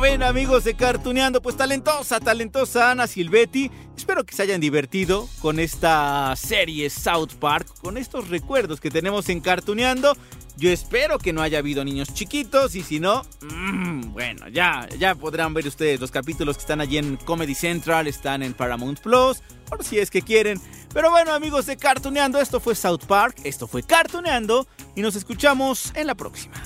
Ven 0.00 0.22
amigos 0.22 0.64
de 0.64 0.74
Cartuneando, 0.74 1.40
pues 1.42 1.56
talentosa, 1.56 2.20
talentosa 2.20 2.90
Ana 2.90 3.06
Silvetti. 3.06 3.70
Espero 3.96 4.24
que 4.24 4.34
se 4.34 4.42
hayan 4.42 4.60
divertido 4.60 5.28
con 5.40 5.58
esta 5.58 6.34
serie 6.36 6.90
South 6.90 7.34
Park, 7.38 7.66
con 7.80 7.96
estos 7.96 8.28
recuerdos 8.28 8.80
que 8.80 8.90
tenemos 8.90 9.28
en 9.28 9.40
Cartuneando. 9.40 10.16
Yo 10.56 10.70
espero 10.70 11.18
que 11.18 11.32
no 11.32 11.42
haya 11.42 11.58
habido 11.58 11.84
niños 11.84 12.12
chiquitos 12.12 12.74
y 12.74 12.82
si 12.82 13.00
no, 13.00 13.22
mmm, 13.42 14.12
bueno, 14.12 14.48
ya, 14.48 14.88
ya 14.98 15.14
podrán 15.14 15.54
ver 15.54 15.66
ustedes 15.66 16.00
los 16.00 16.10
capítulos 16.10 16.56
que 16.56 16.62
están 16.62 16.80
allí 16.80 16.98
en 16.98 17.16
Comedy 17.16 17.54
Central, 17.54 18.08
están 18.08 18.42
en 18.42 18.54
Paramount 18.54 19.00
Plus, 19.00 19.38
por 19.68 19.84
si 19.84 19.98
es 19.98 20.10
que 20.10 20.22
quieren. 20.22 20.60
Pero 20.92 21.10
bueno 21.10 21.32
amigos 21.32 21.66
de 21.66 21.76
Cartuneando, 21.76 22.40
esto 22.40 22.60
fue 22.60 22.74
South 22.74 23.04
Park, 23.06 23.36
esto 23.44 23.66
fue 23.66 23.82
Cartuneando 23.82 24.66
y 24.96 25.02
nos 25.02 25.14
escuchamos 25.16 25.92
en 25.94 26.06
la 26.06 26.14
próxima. 26.14 26.60